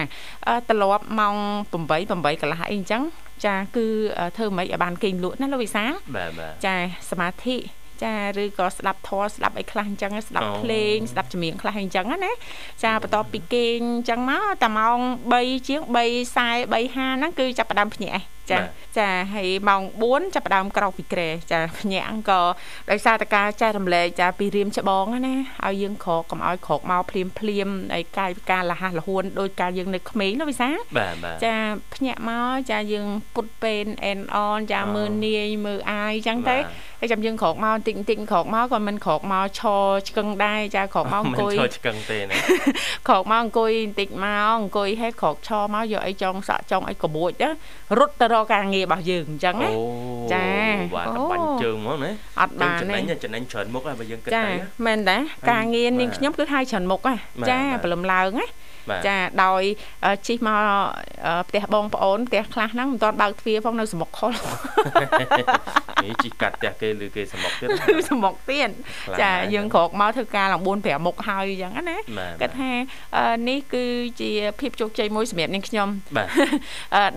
[0.70, 1.36] ត្រឡប់ម៉ោង
[1.72, 3.04] 8 8កន្លះអីអញ្ចឹង
[3.46, 3.86] ចាគឺ
[4.38, 5.84] ធ្វើមិនឲ្យបានគេងលក់ណាលោកវិសា
[6.66, 6.76] ចា
[7.10, 7.58] សមាធិ
[8.04, 12.32] ចាឬក៏ស្ដាប់ធម៌ស្ដាប់អីខ្លះអញ្ចឹងស្ដាប់ភ្លេងស្ដាប់ចម្រៀងខ្លះអញ្ចឹងណា
[12.84, 15.00] ចាបន្ទាប់ពីគេងអញ្ចឹងមកតែម៉ោង
[15.34, 18.60] 3ជាង3:40 3:50ហ្នឹងគឺចាប់ផ្ដើមភ្ញាក់ ចា
[18.98, 22.42] ចាហើយម៉ោង4ចាប់ផ្ដើមក្រោកពីក្រែចាភ្ញាក់ក៏
[22.92, 25.36] ដោយសារតការចែករំលែកចាពីរៀមច្បងណា
[25.66, 30.70] ឲ្យយើងក្រកកុំឲ្យក្រកមកភ្លាមភ្លាមហើយកាយការលះលហួនដោយការយើងនៅក្មេងណាវិសា
[31.46, 31.56] ចា
[31.96, 36.58] ភ្ញាក់មកចាយើងពុតពេនអែនអនចាមើលនាយមើលអាយអញ្ចឹងទៅ
[37.00, 42.36] ហើយចាំយើងក្រកមកបន្តិចបន្តិចក្រកមកក៏មិនក្រកមកឈរឆ្កឹងដែរចាក្រកមកអង្គុយឈរឆ្កឹងទេណា
[43.10, 47.32] ក្រកមកអង្គុយបន្តិចមកអង្គុយហើយក្រកឈរមកយកអីចង់សាក់ចង់អីក្បួច
[48.00, 49.70] រត់ទៅរកការងាររបស់យើងអញ្ចឹងណា
[50.34, 50.46] ចា
[50.96, 54.46] បាទបាញ់ជើងហ្មងណាអត់បានចំណេញចំណេញច្រើនមុខហើយបើយើងគិតទៅចា
[54.86, 55.18] មែនតា
[55.52, 57.16] ការងារនាងខ្ញុំគឺហើយច្រើនមុខហ៎
[57.50, 58.48] ចាព្រលឹមឡើងណា
[59.08, 59.62] ចាដោយ
[60.28, 60.62] ជិះមក
[61.50, 64.32] ផ្ទះបងប្អូនផ្ទះខ្លះហ្នឹងមិនទាន់បើកទ្វារផងនៅសមុកខុល
[66.04, 67.68] នេះជិះកាត់ផ្ទះគេឬគេសមុកទៀត
[68.12, 68.70] សមុកទៀត
[69.22, 71.98] ចាយើងក្រោកមកធ្វើការឡើង4 5មុខហើយអញ្ចឹងណា
[72.42, 72.72] គាត់ថា
[73.50, 73.86] នេះគឺ
[74.22, 75.88] ជាភាពជោគជ័យមួយសម្រាប់នាងខ្ញុំ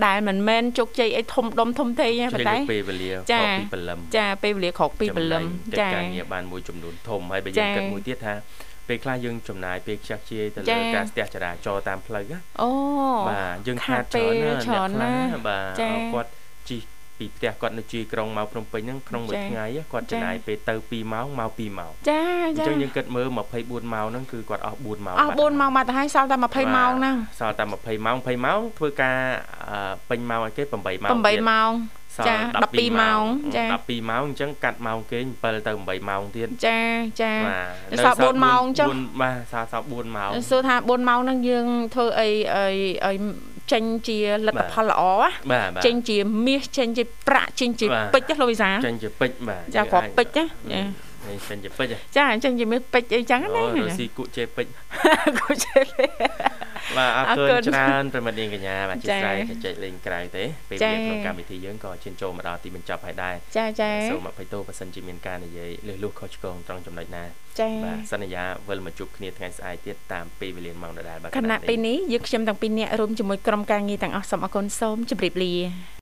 [0.06, 5.44] ដែលមិនមែនជោគជ័យអីធំដុំធំធេងទេប៉ុន្តែពេលវេលាក្រោកពីព្រលឹមចាពេលវេលាក្រោកពីព្រលឹម
[5.80, 8.34] ចាការងារបានមួយចំនួនធំហើយបើយើងគិតមួយទៀតថា
[8.92, 12.70] ពេលខ្លះយើងចំណាយពេលខ្ជះខ្ជាយទៅលើការស្ទះចរាចរណ៍តាមផ្លូវណាអូ
[13.28, 15.82] បាទយើងខាតច្រើនណាស់អ្នកខ្លះបាទ
[16.14, 16.30] គាត់
[16.68, 16.82] ជិះ
[17.18, 22.22] ពីផ្ទះគាត់នៅជីក្រុងមកភ្នំពេញហ្នឹងក្នុងមួយថ្ងៃគាត់ចំណាយពេលទៅ2ម៉ោងមក2ម៉ោងចា
[22.58, 23.28] ចាអញ្ចឹងយើងគិតមើល
[23.60, 29.16] 24ម៉ោងហ្នឹងគឺគាត់អស់4ម៉ោងអស់4ម៉ោងមកទៅហើយសល់តែ20ម៉ោងហ្នឹងសល់តែ20ម៉ោង20ម៉ោងធ្វើការ
[30.10, 31.70] ពេញម៉ោងឲ្យគេ8ម៉ោង8ម៉ោង
[32.28, 32.36] ចា
[32.68, 33.24] 12ម៉ោង
[33.56, 36.80] ចា12ម៉ោងអញ្ចឹងកាត់ម៉ោងគេ7ទៅ8ម៉ោងទៀតចា
[37.20, 37.32] ចា
[38.04, 38.88] សល់4ម៉ោងចុះ
[39.22, 42.66] បាទសល់សល់4ម៉ោងសួរថា4ម៉ោងហ្នឹងយើងធ្វើអីអី
[43.06, 43.12] អី
[43.72, 45.02] ចេញជាលទ្ធផលល្អ
[45.84, 50.82] ចេញជាមាសចេញជាប្រាក់ចេញជាពេជ្រលោកវិសាចេញជាពេជ្របាទចាគ្រាប់ពេជ្រណា
[51.28, 54.72] នេះចេញជាពេជ្រចាអញ្ចឹងជាមើលពេជ្រអីចឹងណាអូរស៊ីគក់ជេពេជ្រ
[55.38, 56.62] គក់ជេពេជ្រ
[56.96, 67.24] បាទអរគុណច្រើនប្រិមត្តនាងកញ្ញាបាទជាស្រ័យចែកលេងក្រៅទេពេលវេលាក្នុងកម្មវិធីយើងក៏ឈានចូលមកដល់ទីបញ្ចប់ហើយដែរចាចាសូមអភ័យទោសបើសិនជាមានការនិយាយលឺលុះខុសឆ្គងត្រង់ចំណុចណា
[67.60, 75.54] ចាបាទសន្យាវិលមកជួបគ្នាថ្ងៃស្អែកទៀតតាមពេលវេលាម៉ោងដដែលបាទខណៈពេលនេះយើងខ្ញុំទាំងពីរនាក់រួមជាមួយក្រុមការងារទាំងអស់សូមអរគុណសូមជម្រាបលា